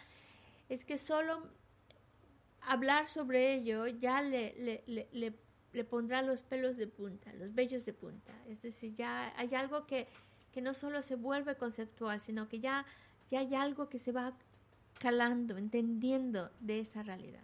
[0.70, 1.48] es que solo
[2.62, 5.34] hablar sobre ello ya le, le,
[5.72, 8.34] le, pondrá los pelos de punta, los vellos de punta.
[8.48, 10.08] Es decir, ya hay algo que,
[10.52, 12.86] que no solo se vuelve conceptual, sino que ya,
[13.30, 14.34] ya hay algo que se va
[15.00, 17.44] calando, entendiendo de esa realidad.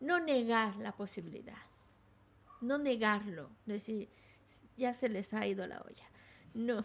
[0.00, 1.58] no negar la posibilidad,
[2.60, 4.08] no negarlo, decir,
[4.76, 6.06] ya se les ha ido la olla.
[6.54, 6.84] No,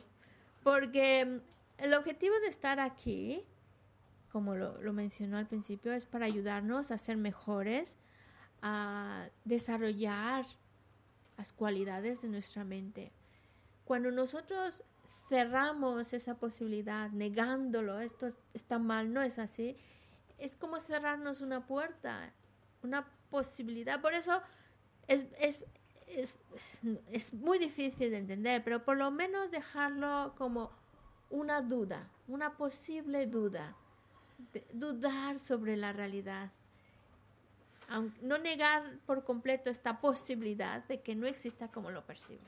[0.63, 3.43] porque mm, el objetivo de estar aquí,
[4.31, 7.97] como lo, lo mencionó al principio, es para ayudarnos a ser mejores,
[8.61, 10.45] a desarrollar
[11.37, 13.11] las cualidades de nuestra mente.
[13.85, 14.83] Cuando nosotros
[15.27, 19.77] cerramos esa posibilidad, negándolo, esto está mal, no es así,
[20.37, 22.33] es como cerrarnos una puerta,
[22.83, 24.01] una posibilidad.
[24.01, 24.41] Por eso
[25.07, 25.59] es, es,
[26.07, 26.37] es,
[27.11, 30.71] es, muy difícil de entender, pero por lo menos dejarlo como
[31.29, 33.75] una duda, una posible duda,
[34.73, 36.51] dudar sobre la realidad.
[38.21, 42.39] No negar por completo esta posibilidad de que no exista como lo percibo.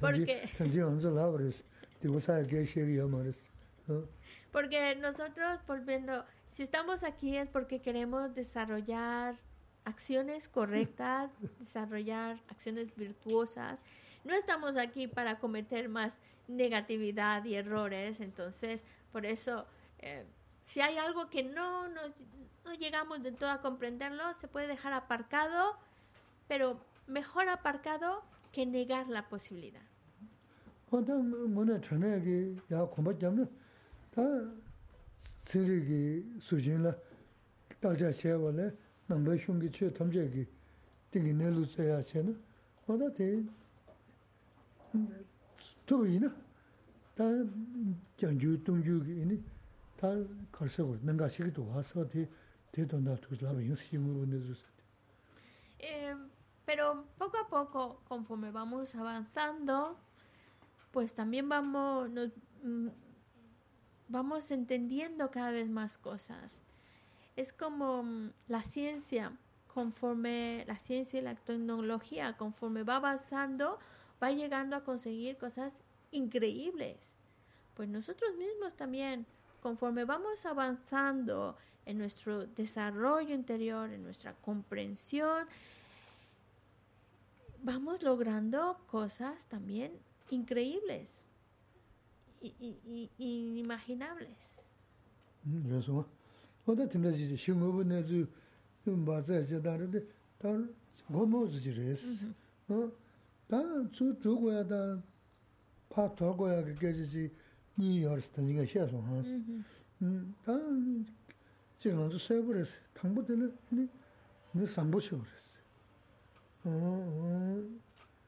[0.00, 0.48] Porque
[4.52, 9.36] Porque nosotros, volviendo, si estamos aquí es porque queremos desarrollar
[9.84, 13.82] acciones correctas, desarrollar acciones virtuosas.
[14.24, 19.66] No estamos aquí para cometer más negatividad y errores, entonces por eso
[20.00, 20.24] eh,
[20.60, 22.12] si hay algo que no, nos,
[22.78, 25.76] llegamos de todo a comprenderlo, se puede dejar aparcado,
[26.48, 28.22] pero mejor aparcado
[28.52, 29.82] que negar la posibilidad.
[30.91, 33.45] 어다 뭐네 전에기 야 공부 때문에
[34.13, 34.21] 다
[35.41, 36.95] 세리기 수준라
[37.81, 38.71] 다자 쉐월에
[39.07, 40.45] 남배 흉기 치 탐제기
[41.11, 42.35] 되게 내루세야 챤
[42.87, 43.43] 어다 대
[45.85, 46.29] 또이나
[47.15, 47.23] 다
[48.17, 49.43] 장주 동주기 이니
[49.97, 50.07] 다
[50.51, 52.27] 걸서고 뭔가 시기도 와서 대
[52.71, 54.63] 대도나 두sla면 유심으로 내주세
[55.79, 56.15] Eh,
[56.65, 59.97] pero poco a poco, conforme vamos avanzando,
[60.90, 62.88] pues también vamos, nos- mm,
[64.08, 66.62] vamos entendiendo cada vez más cosas.
[67.36, 69.32] Es como mm, la ciencia,
[69.72, 73.78] conforme la ciencia y la tecnología, conforme va avanzando,
[74.22, 77.14] va llegando a conseguir cosas increíbles.
[77.74, 79.26] Pues nosotros mismos también,
[79.62, 81.56] conforme vamos avanzando
[81.86, 85.46] en nuestro desarrollo interior, en nuestra comprensión,
[87.62, 89.92] vamos logrando cosas también
[90.31, 91.25] increíbles
[92.41, 94.65] y, y- y- inimaginables.
[95.63, 96.07] 그래서
[96.65, 98.27] 어디 팀내지 신호부 내주
[98.85, 100.01] 맞아 제다는데
[100.39, 100.49] 다
[101.07, 102.33] 고모즈지레스
[102.67, 105.01] 어다주 주고야다
[105.89, 107.29] 파토고야 그게지
[107.77, 109.41] 니어스 등이가 해서 하스
[110.01, 110.53] 음다
[111.79, 113.87] 지금 저 세브레스 당부되는 니
[114.55, 115.59] 니 상보시오레스
[116.63, 117.61] 어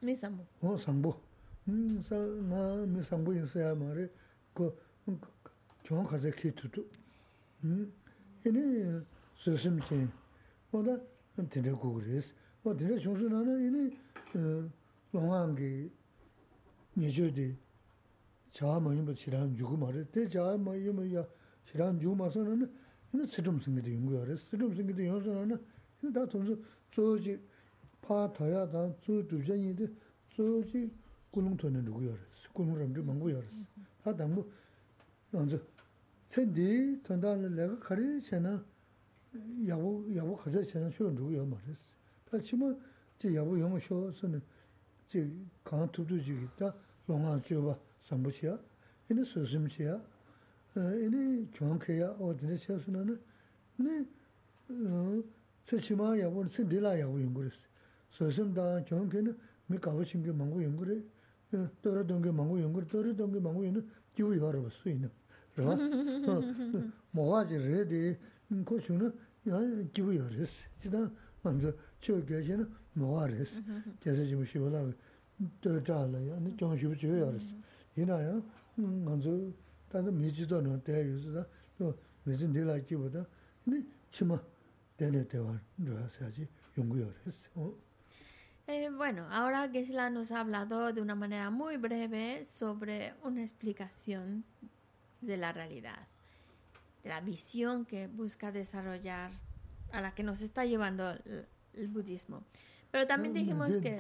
[0.04, 0.46] Misamo.
[0.62, 1.31] 어 상보 음사
[1.66, 4.10] 나 미 상보 있어야 말에
[4.54, 4.76] 그
[5.84, 6.86] 정확하게 키트도
[7.64, 7.92] 음
[8.46, 9.02] 이네
[9.36, 10.08] 소심치
[10.72, 10.98] 뭐다
[11.50, 13.98] 되게 고그레스 어 되게 중순하는 이네
[14.36, 14.70] 어
[15.14, 15.92] long
[16.96, 17.58] 니저디
[18.52, 21.26] 자마 이뭐 지란 주고 말에 때 자마 이뭐 야
[21.66, 22.72] 지란 주고 마서는
[31.33, 32.53] 꿀롱 돈은 누구 열었어.
[32.53, 33.57] 꿀롱 람주 망고 열었어.
[34.05, 34.49] 다 담고
[35.31, 35.59] 먼저
[36.29, 38.63] 첸디 돈다는 내가 거리 쟤는
[39.67, 41.93] 야부 야부 가자 쟤는 쇼 누구 열 말했어.
[42.31, 42.79] 다 지금
[43.19, 44.43] 제 야부 영어 쇼서는
[45.09, 45.31] 제
[45.65, 46.75] 강한 두두지 있다.
[47.07, 47.79] 롱아 줘봐.
[48.03, 48.59] 삼부시야.
[49.11, 50.01] 이는 소심시야.
[50.77, 53.21] 이니 경쾌야 어디에 세수는
[53.77, 54.07] 네
[55.65, 57.67] 세치마 야부 첸디라 야부 연구했어.
[58.11, 61.07] 소심다 경쾌는 미 가고 신경 망고 연구를
[61.53, 63.83] tōrā tōngi māngu yōngu, tōrā tōngi māngu yōngu
[64.17, 65.11] jivu yōrwa sui nō.
[65.57, 65.75] Rā,
[67.13, 68.01] mōhā chi rē dī
[68.65, 69.11] kō shū nō
[69.93, 70.65] jivu yōrwa sī.
[70.81, 71.03] Chidā
[71.45, 72.67] mānzu chō gyāshī nō
[73.03, 73.61] mōhā rē sī.
[74.01, 74.81] Gyāsā jimu shivu lā
[75.61, 77.55] tō chā lā yā, nō gyōng shivu chō yōrwa sī.
[78.01, 78.35] Yīnā yā
[78.81, 79.53] mānzu
[79.93, 81.45] tānda mī jī tō nō tē yō sī tā,
[81.77, 81.93] tō
[82.25, 83.27] mī jī ndī lā jivu tā,
[83.69, 84.41] nī chima
[84.97, 85.53] tēne tēwā
[85.85, 86.33] rā sā
[88.73, 94.45] Eh, bueno, ahora Gesla nos ha hablado de una manera muy breve sobre una explicación
[95.21, 96.09] de la realidad,
[97.03, 99.31] de la visión que busca desarrollar,
[99.93, 102.45] a la que nos está llevando el, el budismo.
[102.91, 103.99] Pero también dijimos que...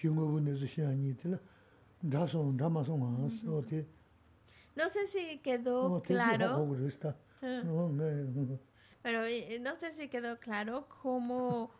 [0.00, 0.40] yu ne bu
[2.70, 3.86] ma song ang, o te,
[4.76, 6.68] No sé si quedó claro.
[9.02, 9.20] Pero
[9.60, 11.70] no sé si quedó claro cómo,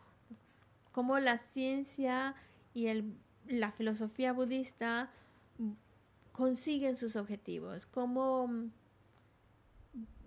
[0.91, 2.35] cómo la ciencia
[2.73, 3.13] y el,
[3.47, 5.09] la filosofía budista
[6.33, 8.49] consiguen sus objetivos, cómo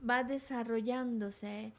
[0.09, 1.73] va desarrollándose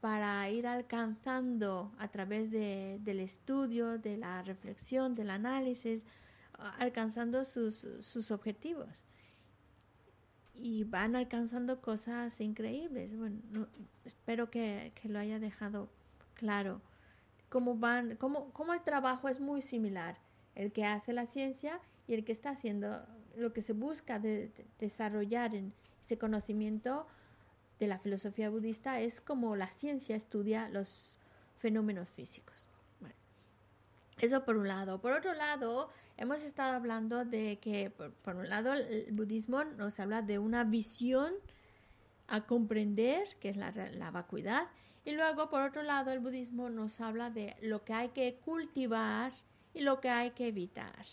[0.00, 6.02] para ir alcanzando a través de- del estudio, de la reflexión, del análisis,
[6.78, 9.06] alcanzando sus, sus objetivos
[10.54, 13.16] y van alcanzando cosas increíbles.
[13.16, 13.66] Bueno, no-
[14.04, 15.88] espero que, que lo haya dejado
[16.34, 16.80] claro.
[17.48, 20.18] Cómo van, cómo, cómo el trabajo es muy similar,
[20.54, 23.04] el que hace la ciencia y el que está haciendo
[23.36, 25.72] lo que se busca de- de- desarrollar en
[26.02, 27.06] ese conocimiento
[27.80, 31.16] de la filosofía budista es como la ciencia estudia los
[31.58, 32.68] fenómenos físicos.
[34.18, 35.00] Eso por un lado.
[35.00, 35.88] Por otro lado,
[36.18, 40.62] hemos estado hablando de que, por, por un lado, el budismo nos habla de una
[40.62, 41.32] visión
[42.28, 44.68] a comprender, que es la, la vacuidad,
[45.06, 49.32] y luego, por otro lado, el budismo nos habla de lo que hay que cultivar
[49.72, 51.06] y lo que hay que evitar,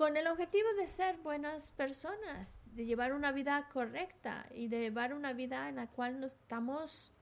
[0.00, 5.12] con el objetivo de ser buenas personas, de llevar una vida correcta y de llevar
[5.12, 7.12] una vida en la cual nos estamos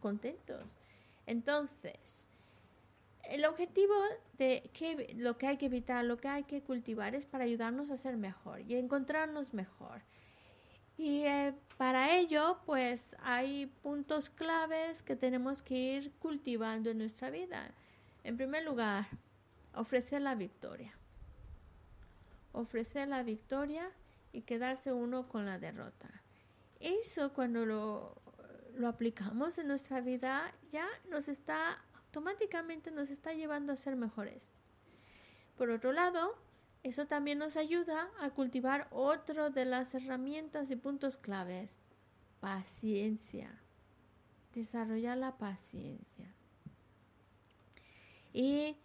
[0.00, 0.78] contentos.
[1.26, 2.26] Entonces,
[3.24, 3.92] el objetivo
[4.38, 7.90] de que lo que hay que evitar, lo que hay que cultivar es para ayudarnos
[7.90, 10.00] a ser mejor y encontrarnos mejor.
[10.96, 17.28] Y eh, para ello, pues hay puntos claves que tenemos que ir cultivando en nuestra
[17.28, 17.74] vida.
[18.24, 19.06] En primer lugar,
[19.74, 20.94] ofrecer la victoria.
[22.52, 23.90] Ofrecer la victoria
[24.32, 26.08] y quedarse uno con la derrota.
[26.78, 28.20] Eso cuando lo,
[28.74, 34.50] lo aplicamos en nuestra vida ya nos está automáticamente nos está llevando a ser mejores.
[35.56, 36.34] Por otro lado,
[36.82, 41.78] eso también nos ayuda a cultivar otro de las herramientas y puntos claves,
[42.40, 43.60] paciencia.
[44.54, 46.34] Desarrollar la paciencia.
[48.32, 48.76] Y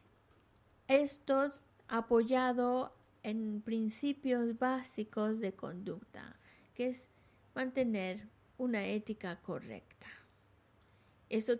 [0.88, 1.52] esto
[1.88, 2.94] apoyado
[3.26, 6.35] en principios básicos de conducta,
[6.76, 7.10] que es
[7.56, 8.27] mantener
[8.57, 10.07] una ética correcta.
[11.27, 11.60] Eso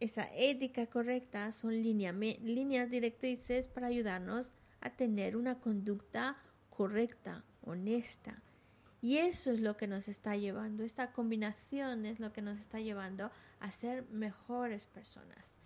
[0.00, 6.38] esa ética correcta son líneas directrices para ayudarnos a tener una conducta
[6.70, 8.40] correcta, honesta.
[9.02, 12.80] Y eso es lo que nos está llevando, esta combinación es lo que nos está
[12.80, 15.56] llevando a ser mejores personas.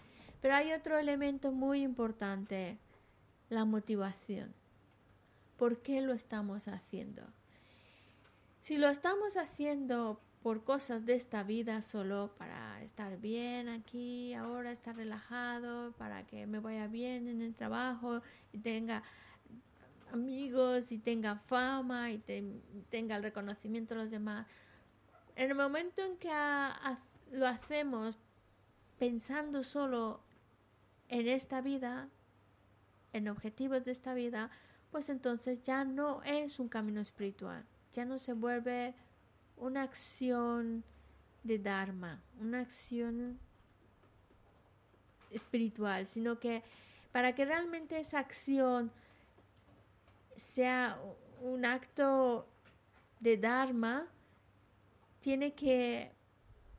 [0.41, 2.79] Pero hay otro elemento muy importante,
[3.51, 4.62] la motivación.
[5.63, 7.23] ¿Por qué lo estamos haciendo?
[8.59, 14.73] Si lo estamos haciendo por cosas de esta vida solo para estar bien aquí, ahora
[14.73, 18.23] estar relajado, para que me vaya bien en el trabajo
[18.53, 19.05] y tenga
[20.13, 22.61] amigos y tenga fama y te-
[22.91, 24.49] tenga el reconocimiento de los demás.
[25.37, 26.99] En el momento en que ha- ha-
[27.31, 28.19] lo hacemos
[28.99, 30.25] pensando solo
[31.07, 32.09] en esta vida,
[33.13, 34.51] en objetivos de esta vida,
[34.93, 37.65] pues entonces ya no es un camino espiritual,
[37.95, 38.95] ya no se vuelve
[39.57, 40.85] una acción
[41.43, 43.39] de Dharma, una acción
[45.31, 46.63] espiritual, sino que
[47.11, 48.93] para que realmente esa acción
[50.37, 50.99] sea
[51.41, 52.47] un acto
[53.21, 54.07] de Dharma,
[55.21, 56.13] tiene que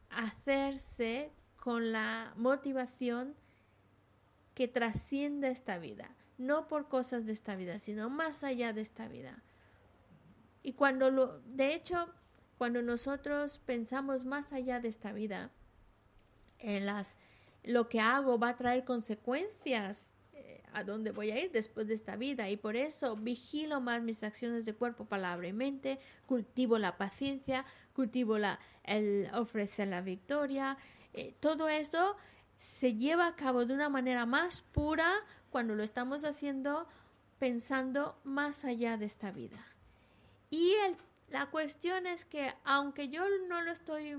[0.09, 3.33] hacerse con la motivación
[4.53, 6.09] que trasciende esta vida,
[6.45, 9.41] no por cosas de esta vida, sino más allá de esta vida.
[10.63, 12.07] Y cuando lo, de hecho,
[12.57, 15.51] cuando nosotros pensamos más allá de esta vida,
[16.59, 17.17] en las,
[17.63, 21.93] lo que hago va a traer consecuencias eh, a dónde voy a ir después de
[21.93, 26.77] esta vida y por eso vigilo más mis acciones de cuerpo, palabra y mente, cultivo
[26.77, 30.77] la paciencia, cultivo la, el ofrecer la victoria.
[31.13, 32.15] Eh, todo esto
[32.63, 35.11] se lleva a cabo de una manera más pura
[35.49, 36.87] cuando lo estamos haciendo
[37.37, 39.59] pensando más allá de esta vida.
[40.49, 40.73] Y
[41.27, 44.17] la cuestión es que aunque yo no lo estoy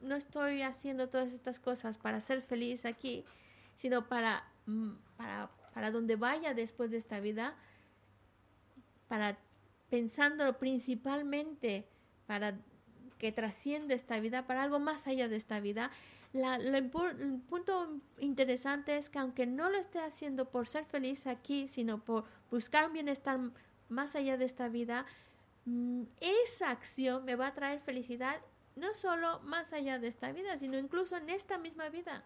[0.00, 3.26] no estoy haciendo todas estas cosas para ser feliz aquí,
[3.74, 7.54] sino para, mm, para, para donde vaya después de esta vida,
[9.06, 9.36] para
[9.90, 11.86] pensándolo principalmente
[12.26, 12.58] para
[13.20, 15.90] que trasciende esta vida, para algo más allá de esta vida,
[16.32, 21.68] lo el punto interesante es que aunque no lo esté haciendo por ser feliz aquí,
[21.68, 23.38] sino por buscar un bienestar
[23.90, 25.04] más allá de esta vida,
[25.66, 26.04] mm,
[26.44, 28.40] esa acción me va a traer felicidad
[28.74, 32.24] no solo más allá de esta vida, sino incluso en esta misma vida.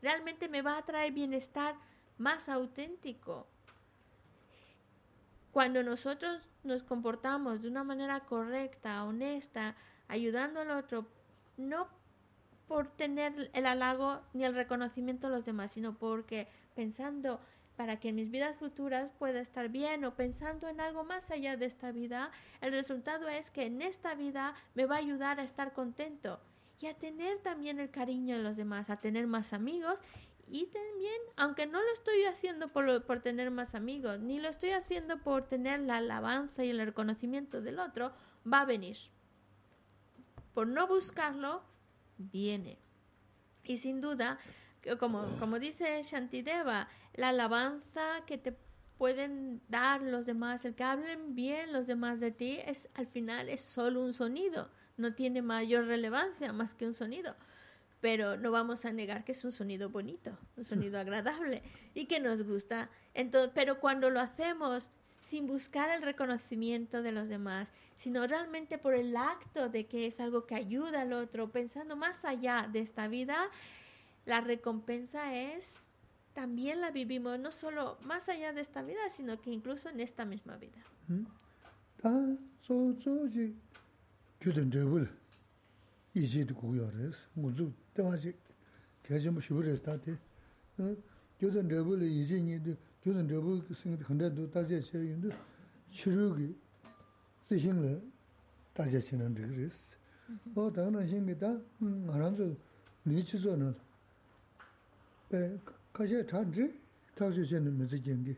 [0.00, 1.74] Realmente me va a traer bienestar
[2.18, 3.48] más auténtico.
[5.50, 9.74] Cuando nosotros nos comportamos de una manera correcta, honesta,
[10.08, 11.06] ayudando al otro,
[11.56, 11.88] no
[12.68, 17.40] por tener el halago ni el reconocimiento de los demás, sino porque pensando
[17.76, 21.66] para que mis vidas futuras pueda estar bien o pensando en algo más allá de
[21.66, 22.30] esta vida,
[22.60, 26.40] el resultado es que en esta vida me va a ayudar a estar contento
[26.80, 30.02] y a tener también el cariño de los demás, a tener más amigos
[30.48, 34.70] y también, aunque no lo estoy haciendo por, por tener más amigos, ni lo estoy
[34.70, 38.12] haciendo por tener la alabanza y el reconocimiento del otro,
[38.50, 38.96] va a venir.
[40.56, 41.62] Por no buscarlo,
[42.16, 42.78] viene.
[43.62, 44.38] Y sin duda,
[44.98, 48.56] como, como dice Shantideva, la alabanza que te
[48.96, 53.50] pueden dar los demás, el que hablen bien los demás de ti, es al final
[53.50, 57.36] es solo un sonido, no tiene mayor relevancia más que un sonido.
[58.00, 62.18] Pero no vamos a negar que es un sonido bonito, un sonido agradable y que
[62.18, 62.88] nos gusta.
[63.12, 64.90] Entonces, pero cuando lo hacemos
[65.28, 70.20] sin buscar el reconocimiento de los demás, sino realmente por el acto de que es
[70.20, 73.36] algo que ayuda al otro, pensando más allá de esta vida,
[74.24, 75.88] la recompensa es
[76.32, 80.24] también la vivimos no solo más allá de esta vida, sino que incluso en esta
[80.24, 80.78] misma vida.
[81.96, 82.10] 다
[93.06, 95.30] gyudan drabu singa khanda du tajia che yundu
[95.90, 96.58] chiru gi
[97.40, 98.02] zixin le
[98.72, 99.96] tajia che nan dhig res.
[100.54, 102.56] O taga na xingi ta ngaranzu
[103.02, 103.72] ni chizo na
[105.92, 106.66] kaxia chadri
[107.14, 108.36] tagxio che na mizi jengi.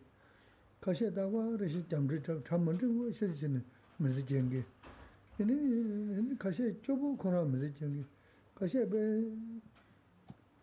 [0.81, 3.61] Kaxia dagwa rashi jamdri chamandri wo xe che na
[3.97, 4.63] mizi jengi.
[5.37, 8.05] Yini kaxia chobu kona mizi jengi.
[8.53, 9.33] Kaxia be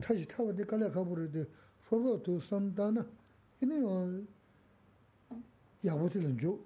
[0.00, 1.46] chashi chawa di kala kaburi di,
[1.80, 3.04] fobo tu samdana,
[3.60, 4.22] ini 어
[5.84, 6.58] 야보들은 줘.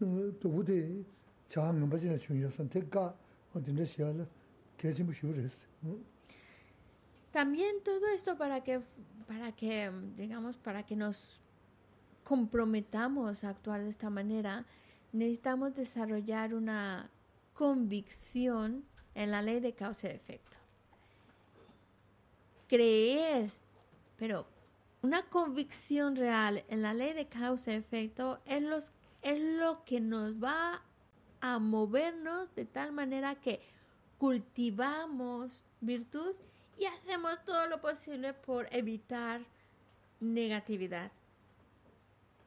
[0.00, 1.04] 또 부대
[1.48, 3.14] 장은 버지는 중요선 대가
[3.52, 4.26] 어딘데 시야를
[4.76, 5.60] 계신 분 쉬우랬어.
[7.35, 8.79] También todo esto para que,
[9.27, 11.41] para que, digamos, para que nos
[12.23, 14.63] comprometamos a actuar de esta manera,
[15.11, 17.09] necesitamos desarrollar una
[17.53, 18.85] convicción
[19.15, 20.55] en la ley de causa y efecto.
[22.69, 23.51] Creer,
[24.15, 24.47] pero
[25.01, 29.99] una convicción real en la ley de causa y efecto es, los, es lo que
[29.99, 30.83] nos va
[31.41, 33.59] a movernos de tal manera que
[34.19, 36.33] cultivamos virtud
[36.77, 39.41] y hacemos todo lo posible por evitar
[40.19, 41.11] negatividad.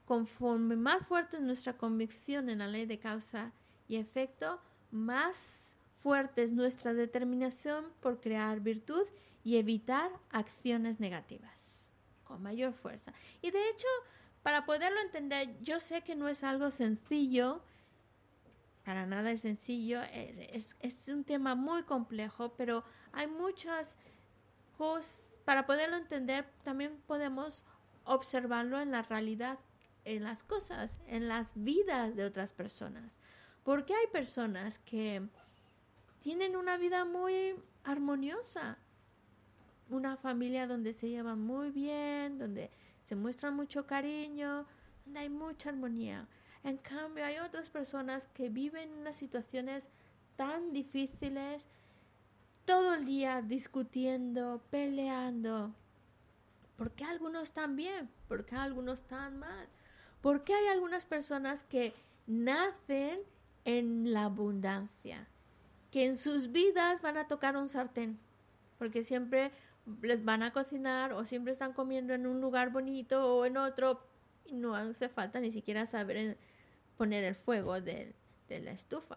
[0.04, 3.52] Conforme más fuerte es nuestra convicción en la ley de causa
[3.88, 4.60] y efecto,
[4.90, 9.06] más fuerte es nuestra determinación por crear virtud
[9.44, 11.92] y evitar acciones negativas
[12.24, 13.12] con mayor fuerza.
[13.42, 13.86] Y de hecho,
[14.42, 17.62] para poderlo entender, yo sé que no es algo sencillo
[18.88, 23.98] para nada es sencillo, eh, es, es un tema muy complejo, pero hay muchas
[25.44, 27.64] para poderlo entender, también podemos
[28.04, 29.58] observarlo en la realidad,
[30.04, 33.18] en las cosas, en las vidas de otras personas.
[33.64, 35.22] Porque hay personas que
[36.20, 38.78] tienen una vida muy armoniosa,
[39.90, 44.66] una familia donde se llevan muy bien, donde se muestra mucho cariño,
[45.04, 46.28] donde hay mucha armonía.
[46.64, 49.90] En cambio, hay otras personas que viven unas situaciones
[50.36, 51.68] tan difíciles,
[52.68, 55.72] todo el día discutiendo, peleando.
[56.76, 58.10] ¿Por qué algunos están bien?
[58.28, 59.66] ¿Por qué algunos están mal?
[60.20, 61.94] ¿Por qué hay algunas personas que
[62.26, 63.20] nacen
[63.64, 65.26] en la abundancia?
[65.90, 68.18] Que en sus vidas van a tocar un sartén.
[68.78, 69.50] Porque siempre
[70.02, 74.02] les van a cocinar o siempre están comiendo en un lugar bonito o en otro.
[74.44, 76.36] Y no hace falta ni siquiera saber
[76.98, 78.14] poner el fuego de,
[78.46, 79.16] de la estufa.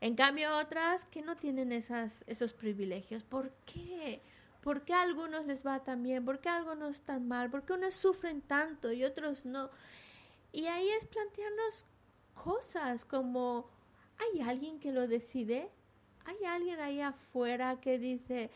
[0.00, 3.24] En cambio, otras que no tienen esos privilegios.
[3.24, 4.20] ¿Por qué?
[4.60, 6.24] ¿Por qué a algunos les va tan bien?
[6.24, 7.50] ¿Por qué a algunos tan mal?
[7.50, 9.70] ¿Por qué unos sufren tanto y otros no?
[10.52, 11.86] Y ahí es plantearnos
[12.34, 13.68] cosas como,
[14.18, 15.70] ¿hay alguien que lo decide?
[16.24, 18.50] ¿Hay alguien ahí afuera que dice,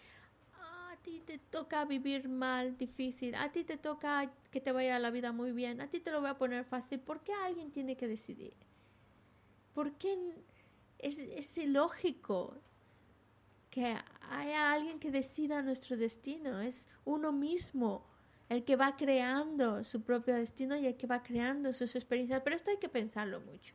[0.59, 4.99] "Ah, a ti te toca vivir mal, difícil, a ti te toca que te vaya
[4.99, 7.01] la vida muy bien, a ti te lo voy a poner fácil?
[7.01, 8.55] ¿Por qué alguien tiene que decidir?
[9.75, 10.17] ¿Por qué
[11.03, 12.57] es, es ilógico
[13.71, 13.97] que
[14.31, 16.61] haya alguien que decida nuestro destino?
[16.61, 18.05] Es uno mismo
[18.49, 22.43] el que va creando su propio destino y el que va creando sus experiencias.
[22.43, 23.75] Pero esto hay que pensarlo mucho,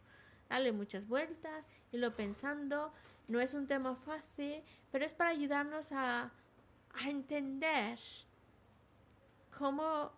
[0.50, 2.92] darle muchas vueltas, irlo pensando.
[3.28, 4.62] No es un tema fácil,
[4.92, 6.32] pero es para ayudarnos a,
[6.94, 7.98] a entender
[9.58, 10.12] cómo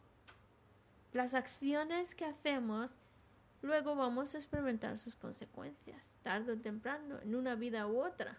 [1.13, 2.95] las acciones que hacemos
[3.61, 8.37] luego vamos a experimentar sus consecuencias, tarde o temprano, en una vida u otra.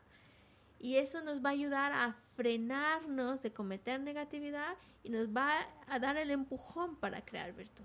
[0.81, 5.99] Y eso nos va a ayudar a frenarnos de cometer negatividad y nos va a
[5.99, 7.85] dar el empujón para crear virtud.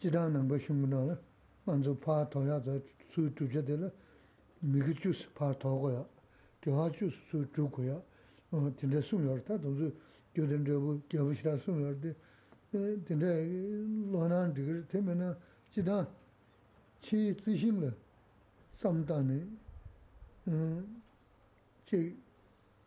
[0.00, 0.58] jidang nangba
[12.78, 13.46] dinde
[14.10, 15.36] lonan dhigir, teme na
[15.72, 16.06] jidan
[17.00, 17.94] chi zishim le
[18.72, 19.40] samdani,
[21.84, 22.16] chi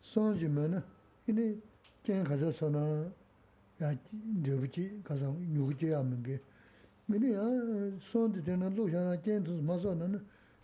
[0.00, 0.82] sonji me na,
[1.26, 1.60] ini
[2.02, 3.12] jen kaza sonan
[3.78, 6.38] ya dhibuchi kaza nyugji ya mingi.
[7.06, 7.42] Mini ya
[7.98, 10.20] sonji dina luksha na jen tuz maso na na,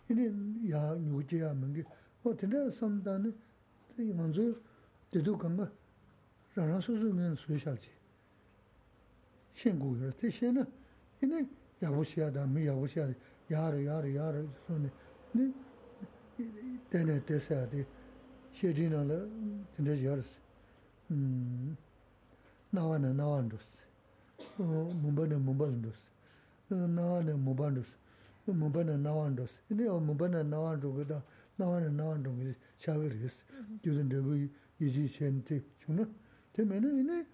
[0.07, 0.31] ini
[0.63, 1.83] ya nyugji ya mingi.
[2.23, 3.33] O dinde samdani,
[4.13, 4.55] manzu
[5.11, 5.71] didu kanga
[6.53, 7.94] rana susu ngan suishachi.
[9.55, 10.65] shingu yore, te she na,
[11.21, 11.47] ine
[11.81, 13.15] yabu shiya da, mi yabu shiya da,
[13.47, 14.91] yara, yara, yara, so ne,
[15.31, 15.53] ne,
[16.89, 17.85] tene te saya di,
[18.51, 19.15] she di na la,
[19.75, 20.37] tende yore si,
[21.13, 21.75] mm,
[22.71, 23.77] nawa na nawa ndo si,
[24.57, 27.95] mumba na mumba ndo si, nawa na mumba ndo si,
[28.51, 31.23] mumba na nawa ndo si, ine o mumba na nawa ndo gada,
[31.57, 33.79] nawa na nawa ndo gada, shawir yore si, mm-hmm.
[33.83, 34.49] yudan dabu
[34.79, 36.07] yiji shen te, chung na,
[36.51, 37.25] te me na, ine,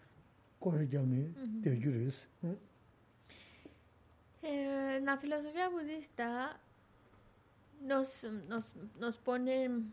[0.62, 2.24] corre llame de yuris.
[2.44, 2.58] ¿eh?
[4.44, 6.58] Eh, en la filosofía budista
[7.82, 8.66] nos, nos,
[9.00, 9.92] nos ponen,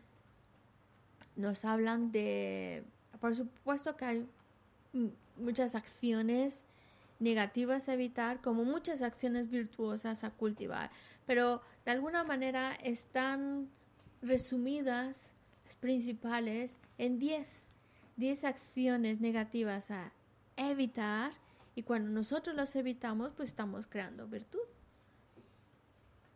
[1.36, 2.84] nos hablan de,
[3.18, 4.26] por supuesto que hay
[5.36, 6.66] muchas acciones
[7.18, 10.90] negativas a evitar, como muchas acciones virtuosas a cultivar,
[11.26, 13.68] pero de alguna manera están
[14.20, 15.34] resumidas
[15.64, 17.68] las principales en 10,
[18.16, 20.12] 10 acciones negativas a
[20.58, 21.32] evitar
[21.74, 24.58] y cuando nosotros las evitamos, pues estamos creando virtud.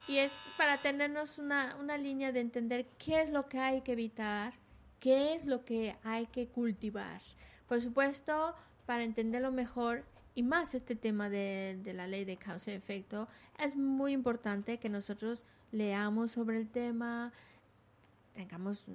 [0.09, 3.93] Y es para tenernos una, una línea de entender qué es lo que hay que
[3.93, 4.55] evitar,
[5.01, 7.20] qué es lo que hay que cultivar.
[7.69, 8.55] Por supuesto,
[8.86, 10.05] para entenderlo mejor
[10.35, 13.28] y más este tema de, de la ley de causa y efecto,
[13.59, 15.43] es muy importante que nosotros
[15.73, 17.32] leamos sobre el tema,
[18.35, 18.86] tengamos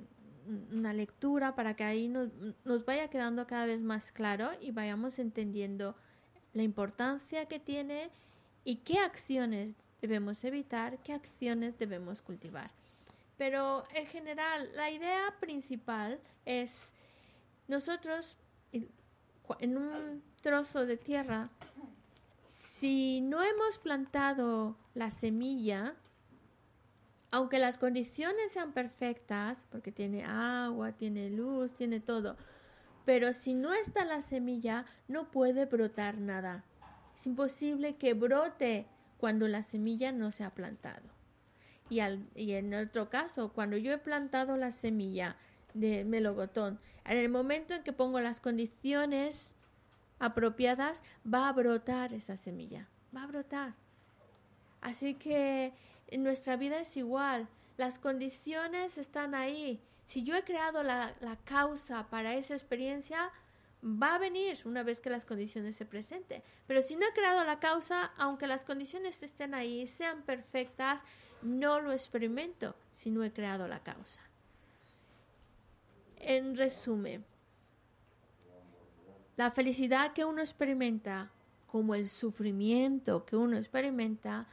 [0.72, 2.30] una lectura para que ahí nos,
[2.64, 5.96] nos vaya quedando cada vez más claro y vayamos entendiendo
[6.54, 8.10] la importancia que tiene
[8.64, 12.72] y qué acciones debemos evitar, qué acciones debemos cultivar.
[13.38, 16.94] Pero en general, la idea principal es
[17.68, 18.38] nosotros
[19.60, 21.50] en un trozo de tierra,
[22.48, 25.96] si no hemos plantado la semilla,
[27.38, 32.36] aunque las condiciones sean perfectas, porque tiene agua, tiene luz, tiene todo,
[33.06, 36.64] pero si no está la semilla, no puede brotar nada.
[37.14, 38.88] Es imposible que brote
[39.20, 41.08] cuando la semilla no se ha plantado.
[41.92, 45.38] Y, en otro caso, cuando yo he plantado la semilla
[45.76, 49.54] de melocotón, en el momento en que pongo las condiciones
[50.18, 53.76] apropiadas, va a brotar esa semilla, va a brotar.
[54.82, 55.74] Así que
[56.08, 57.48] en nuestra vida es igual,
[57.78, 59.82] las condiciones están ahí.
[60.06, 63.32] Si yo he creado la, la causa para esa experiencia,
[63.84, 66.42] va a venir una vez que las condiciones se presenten.
[66.66, 71.06] Pero si no he creado la causa, aunque las condiciones estén ahí, sean perfectas,
[71.42, 74.22] no lo experimento si no he creado la causa.
[76.18, 77.24] En resumen,
[79.36, 81.32] la felicidad que uno experimenta,
[81.68, 84.48] como el sufrimiento que uno experimenta,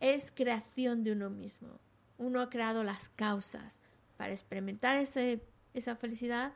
[0.00, 1.80] es creación de uno mismo.
[2.18, 3.78] Uno ha creado las causas
[4.16, 5.42] para experimentar ese-
[5.72, 6.52] esa felicidad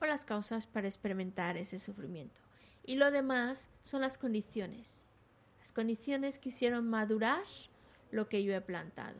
[0.00, 2.40] o las causas para experimentar ese sufrimiento.
[2.84, 5.08] Y lo demás son las condiciones.
[5.60, 7.44] Las condiciones que hicieron madurar
[8.10, 9.18] lo que yo he plantado.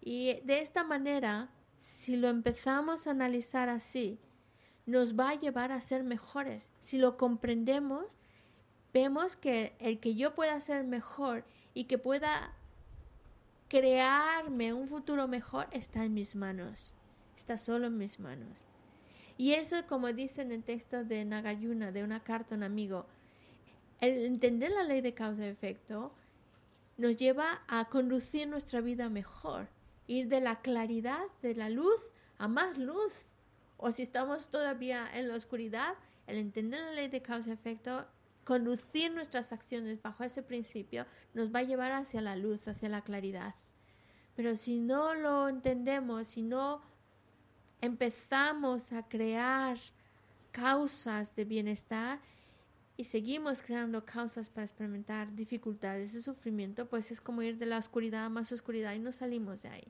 [0.00, 4.18] Y de esta manera, si lo empezamos a analizar así,
[4.86, 6.72] nos va a llevar a ser mejores.
[6.80, 8.16] Si lo comprendemos,
[8.92, 11.44] vemos que el que yo pueda ser mejor
[11.74, 12.54] y que pueda
[13.72, 16.92] crearme un futuro mejor está en mis manos.
[17.34, 18.66] Está solo en mis manos.
[19.38, 23.06] Y eso, como dice en el texto de Nagayuna, de una carta a un amigo,
[23.98, 26.12] el entender la ley de causa y efecto
[26.98, 29.68] nos lleva a conducir nuestra vida mejor,
[30.06, 31.98] ir de la claridad, de la luz,
[32.36, 33.24] a más luz.
[33.78, 35.94] O si estamos todavía en la oscuridad,
[36.26, 38.04] el entender la ley de causa y efecto,
[38.44, 43.02] conducir nuestras acciones bajo ese principio, nos va a llevar hacia la luz, hacia la
[43.02, 43.54] claridad.
[44.34, 46.82] Pero si no lo entendemos, si no
[47.80, 49.76] empezamos a crear
[50.50, 52.20] causas de bienestar
[52.96, 57.78] y seguimos creando causas para experimentar dificultades y sufrimiento, pues es como ir de la
[57.78, 59.88] oscuridad a más oscuridad y no salimos de ahí.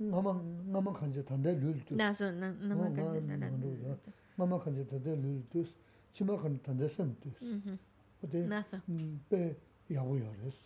[0.00, 0.32] ngā mā,
[0.72, 1.96] ngā mā khānchā tāndā lūl tūs.
[1.96, 4.12] Naso, na- na- Oh, na- ngā na- na- mā rū na- rā.
[4.38, 5.68] Ngā mā khānchā tāndā lūl tūs,
[6.14, 7.38] chīmā khānchā tāndā sāṃ tūs.
[7.42, 7.78] Ujú,
[8.22, 8.76] O tē, Naso.
[9.30, 9.54] pē
[9.90, 10.58] yāgu yā rīs.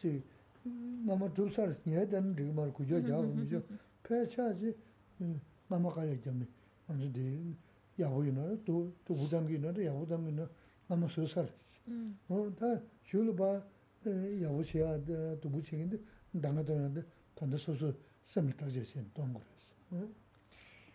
[0.00, 0.22] Chī,
[0.66, 3.62] ngā mā tūsā rīs, nyā tān rīg mā rī kūchō jā rī mūchō,
[4.02, 4.74] pē chā chī,
[5.20, 6.46] ngā mā kāyā jā mī,
[6.88, 7.54] ngā rī dī,
[7.98, 10.48] yāgu yā rā, tū, tū būdāngi yā rā, yāgu dāngi yā rā,
[10.90, 11.60] ngā mā sūsā rīs.
[11.86, 12.14] Mm.
[12.30, 13.60] 어, 다 슈르 봐
[14.06, 15.04] 야부시야
[15.40, 15.98] 두부치인데
[16.42, 17.02] 당가도는데
[17.34, 17.92] 단도 소소
[18.24, 19.74] 셈을 타제신 동거랬어.
[19.92, 20.08] 어?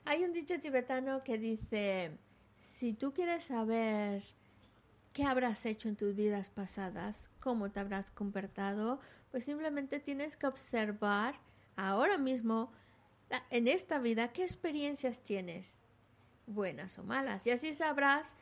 [0.05, 2.11] Hay un dicho tibetano que dice,
[2.55, 4.23] si tú quieres saber
[5.13, 8.99] qué habrás hecho en tus vidas pasadas, cómo te habrás comportado,
[9.31, 11.35] pues simplemente tienes que observar
[11.75, 12.71] ahora mismo,
[13.29, 15.77] la- en esta vida, qué experiencias tienes,
[16.47, 18.35] buenas o malas, y así sabrás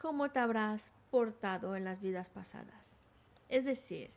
[0.00, 2.99] cómo te habrás portado en las vidas pasadas.
[3.51, 4.09] Es decir,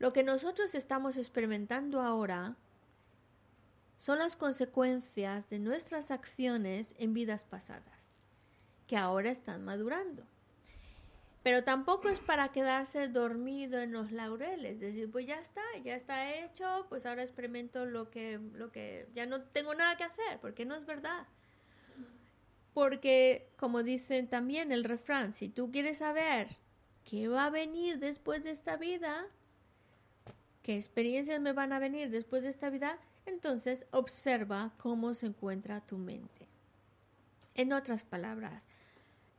[0.00, 2.56] lo que nosotros estamos experimentando ahora
[3.98, 8.10] son las consecuencias de nuestras acciones en vidas pasadas,
[8.88, 10.24] que ahora están madurando.
[11.44, 16.34] Pero tampoco es para quedarse dormido en los laureles, decir, pues ya está, ya está
[16.34, 20.64] hecho, pues ahora experimento lo que, lo que ya no tengo nada que hacer, porque
[20.64, 21.28] no es verdad.
[22.74, 26.48] Porque, como dicen también el refrán, si tú quieres saber
[27.08, 29.24] qué va a venir después de esta vida,
[30.62, 35.80] qué experiencias me van a venir después de esta vida, entonces observa cómo se encuentra
[35.80, 36.46] tu mente.
[37.54, 38.68] En otras palabras,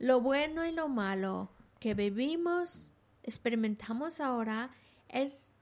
[0.00, 1.48] lo bueno y lo malo
[1.78, 2.90] que vivimos,
[3.22, 4.70] experimentamos ahora,
[5.08, 5.52] es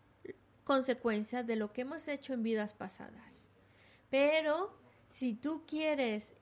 [0.64, 3.48] consecuencia de lo que hemos hecho en vidas pasadas.
[4.08, 4.74] Pero
[5.08, 6.36] si tú quieres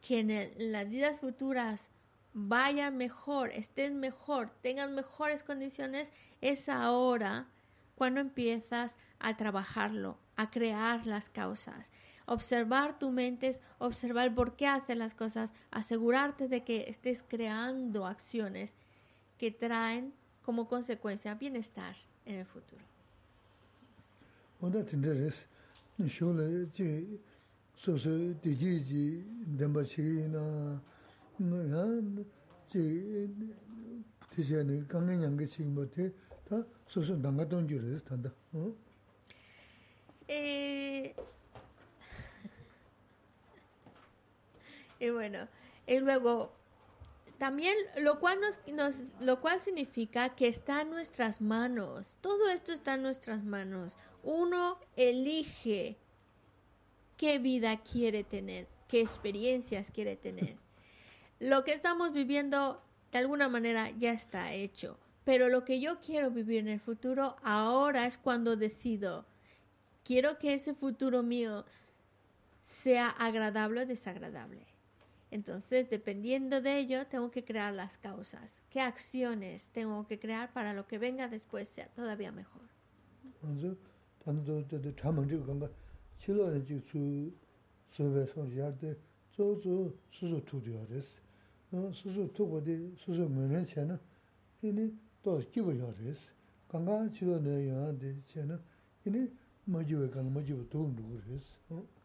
[0.00, 1.90] que en, en las vidas futuras
[2.38, 7.46] vayan mejor, estén mejor, tengan mejores condiciones, es ahora
[7.94, 11.90] cuando empiezas a trabajarlo, a crear las causas.
[12.26, 18.76] Observar tu mente observar por qué haces las cosas, asegurarte de que estés creando acciones
[19.38, 21.96] que traen como consecuencia bienestar
[22.26, 22.82] en el futuro.
[44.98, 45.46] Y bueno,
[45.86, 46.52] y luego
[47.38, 52.06] también lo cual nos, nos- lo cual significa que está en nuestras manos.
[52.20, 53.94] Todo esto está en nuestras manos.
[54.22, 55.96] Uno elige
[57.16, 60.56] qué vida quiere tener, qué experiencias quiere tener.
[61.38, 62.82] Lo que estamos viviendo
[63.12, 67.36] de alguna manera ya está hecho, pero lo que yo quiero vivir en el futuro
[67.42, 69.26] ahora es cuando decido,
[70.02, 71.64] quiero que ese futuro mío
[72.62, 74.66] sea agradable o desagradable.
[75.30, 78.62] Entonces, dependiendo de ello, tengo que crear las causas.
[78.70, 82.62] ¿Qué acciones tengo que crear para lo que venga después sea todavía mejor?
[91.69, 93.01] 먼저 단도 저 참은 저 건가 치료는 지수 수배 소지할 저저 수수 투디어레스 어 수수
[93.01, 93.99] 투고디 수수 면에 채는
[94.61, 96.31] 이니 또 기고여레스
[96.67, 98.59] 건가 치료는 영한테 채는
[99.05, 99.31] 이니
[99.65, 102.01] 뭐지we 간 뭐지we 도움도 그랬어 어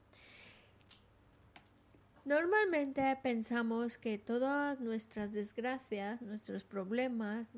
[2.27, 7.55] Normalmente pensamos que todas nuestras desgracias, nuestros problemas,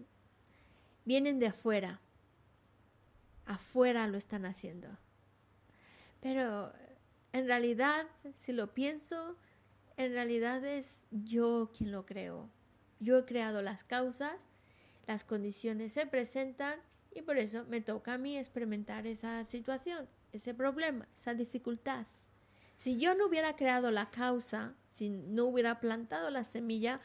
[1.06, 2.01] vienen de afuera.
[3.47, 4.89] Afuera lo están haciendo.
[6.20, 6.70] Pero
[7.32, 9.39] en realidad, si lo pienso,
[9.98, 12.49] en realidad es yo quien lo creo.
[12.99, 14.48] Yo he creado las causas,
[15.07, 16.80] las condiciones se presentan
[17.11, 22.07] y por eso me toca a mí experimentar esa situación, ese problema, esa dificultad.
[22.78, 26.99] Si yo no hubiera creado la causa, si no hubiera plantado la semilla,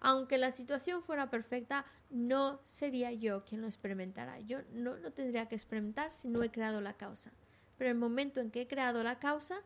[0.00, 4.40] aunque la situación fuera perfecta, no sería yo quien lo experimentara.
[4.40, 7.32] Yo no lo tendría que experimentar si no he creado la causa.
[7.78, 9.62] Pero el momento en que he creado la causa,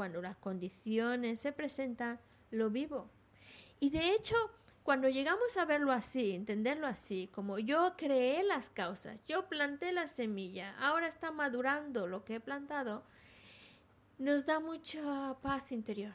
[0.00, 2.18] cuando las condiciones se presentan,
[2.50, 3.10] lo vivo.
[3.80, 4.34] Y de hecho,
[4.82, 10.08] cuando llegamos a verlo así, entenderlo así, como yo creé las causas, yo planté la
[10.08, 13.04] semilla, ahora está madurando lo que he plantado,
[14.16, 16.14] nos da mucha paz interior.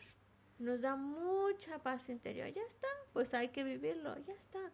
[0.58, 2.48] Nos da mucha paz interior.
[2.52, 4.72] Ya está, pues hay que vivirlo, ya está.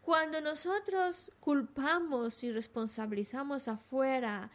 [0.00, 4.50] Cuando nosotros culpamos y responsabilizamos afuera,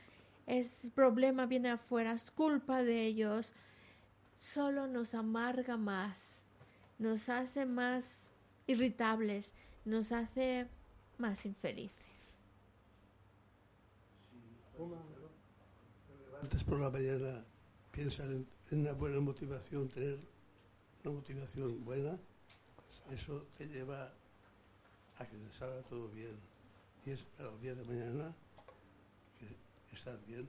[0.47, 3.53] es problema viene afuera, es culpa de ellos,
[4.37, 6.45] solo nos amarga más,
[6.97, 8.31] nos hace más
[8.65, 9.53] irritables,
[9.83, 10.67] nos hace
[11.17, 12.07] más infelices.
[16.41, 17.43] Antes por la mañana
[17.91, 20.17] piensas en, en una buena motivación, tener
[21.03, 22.17] una motivación buena,
[23.11, 24.13] eso te lleva
[25.17, 26.39] a que te salga todo bien.
[27.05, 28.33] Y es para el día de mañana
[29.97, 30.47] ¿Estás bien?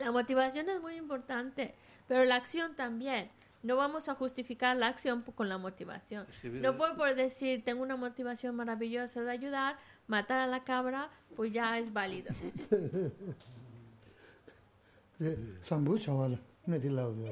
[0.00, 1.76] La motivación es muy importante,
[2.08, 3.30] pero la acción también.
[3.62, 6.26] No vamos a justificar la acción con la motivación.
[6.42, 9.78] No puedo por decir, tengo una motivación maravillosa de ayudar,
[10.08, 12.34] matar a la cabra, pues ya es válido.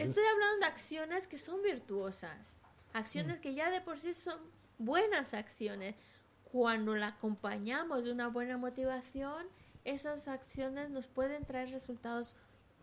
[0.00, 2.56] Estoy hablando de acciones que son virtuosas,
[2.92, 4.38] acciones que ya de por sí son
[4.78, 5.94] buenas acciones.
[6.52, 9.46] Cuando la acompañamos de una buena motivación,
[9.84, 12.34] esas acciones nos pueden traer resultados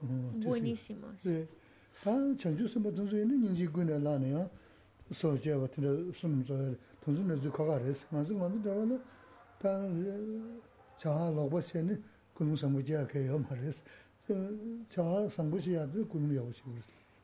[0.02, 1.16] buenísimos.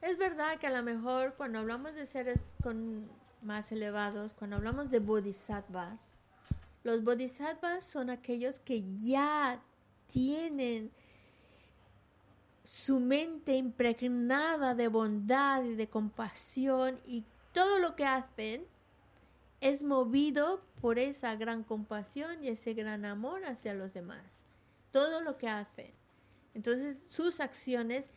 [0.02, 3.08] Es verdad que a lo mejor cuando hablamos de seres con
[3.42, 6.16] más elevados, cuando hablamos de bodhisattvas,
[6.84, 9.62] los bodhisattvas son aquellos que ya
[10.08, 10.92] tienen
[12.64, 17.24] su mente impregnada de bondad y de compasión y
[17.54, 18.66] todo lo que hacen
[19.62, 24.46] es movido por esa gran compasión y ese gran amor hacia los demás.
[24.92, 25.97] Todo lo que hacen.
[26.58, 28.10] Entonces sus acciones,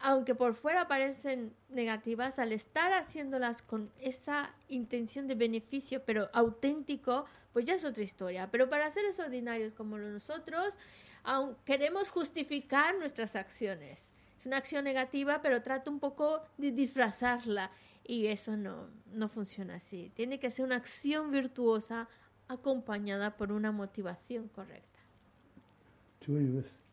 [0.00, 7.26] aunque por fuera parecen negativas, al estar haciéndolas con esa intención de beneficio, pero auténtico,
[7.52, 8.48] pues ya es otra historia.
[8.50, 10.76] Pero para seres ordinarios como nosotros,
[11.22, 14.14] aun queremos justificar nuestras acciones.
[14.36, 17.70] Es una acción negativa, pero trato un poco de disfrazarla
[18.04, 20.10] y eso no, no funciona así.
[20.16, 22.08] Tiene que ser una acción virtuosa
[22.48, 24.98] acompañada por una motivación correcta.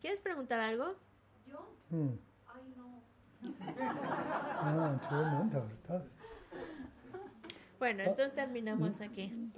[0.06, 0.94] ¿Quieres preguntar algo?
[1.48, 1.68] ¿Yo?
[1.90, 3.02] Ay, no.
[7.80, 9.50] bueno, entonces terminamos aquí.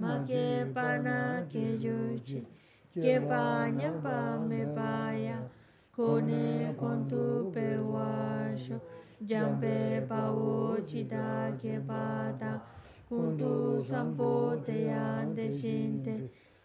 [0.00, 0.44] ma ke
[0.74, 1.16] pa na
[1.52, 1.96] ke yu
[2.26, 2.40] chi
[2.94, 4.18] ke pa nyam pa
[4.48, 4.92] me pa
[5.26, 5.38] ya.
[5.96, 7.24] Ko ne kon tu
[7.54, 8.08] pe wa
[8.64, 8.76] sho
[9.32, 12.52] jam pe pa wo chi da ke pa ta.
[13.08, 14.32] Kun tu sam po
[14.66, 16.14] te yan de shin te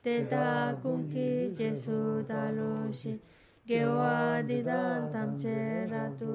[0.03, 0.49] te ta
[0.81, 3.19] kun ki je su da lo shi
[3.67, 6.33] ge wa di dan tam che ra tu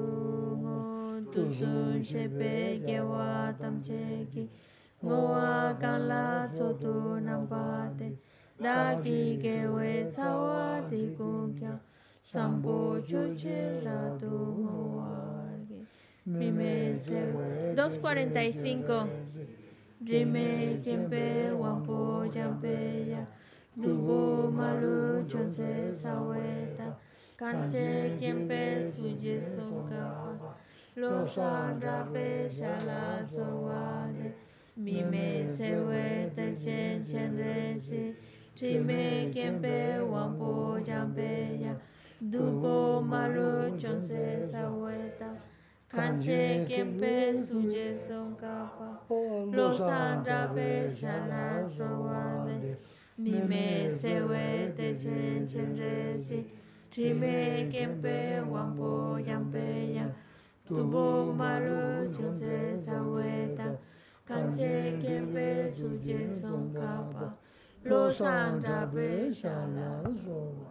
[0.61, 0.79] ngo
[1.33, 4.03] tu sun she pe ge wa tam che
[4.33, 4.43] ki.
[5.03, 8.17] Moa Kala Tsotu Nampate
[8.61, 11.79] Daki Gewe Tsawa Ti Kunkya
[12.21, 13.81] Sampo Chuche
[16.25, 17.33] Mime se
[17.75, 19.07] 245
[20.05, 23.25] Rime Kempe Wampo Jampe Ya
[23.75, 26.95] Dubo Malu Chonse Saweta
[27.39, 29.41] Kanche Kempe Suje
[33.25, 34.40] Sowade
[34.83, 38.15] Mime Tewe Te Chen Chen Resi
[38.59, 41.75] Rime Kempe Wampo Jampe Ya
[42.19, 45.37] Dubo Malu Chonse Saweta
[45.87, 48.97] Kanche Kempe Suje Sonkapa
[49.53, 52.75] Lo Sandra Pe Shala Sowade
[53.19, 56.43] Mime Sewe Te Chen Chen Resi.
[56.89, 60.07] Trime Kempe Wampo Yampe Ya
[60.67, 63.77] Tubo Maru Chunse Saweta
[64.31, 67.35] Kanche Kempe Suje Sonkapa
[67.83, 70.70] Lo Sandra Pe Shala Sowade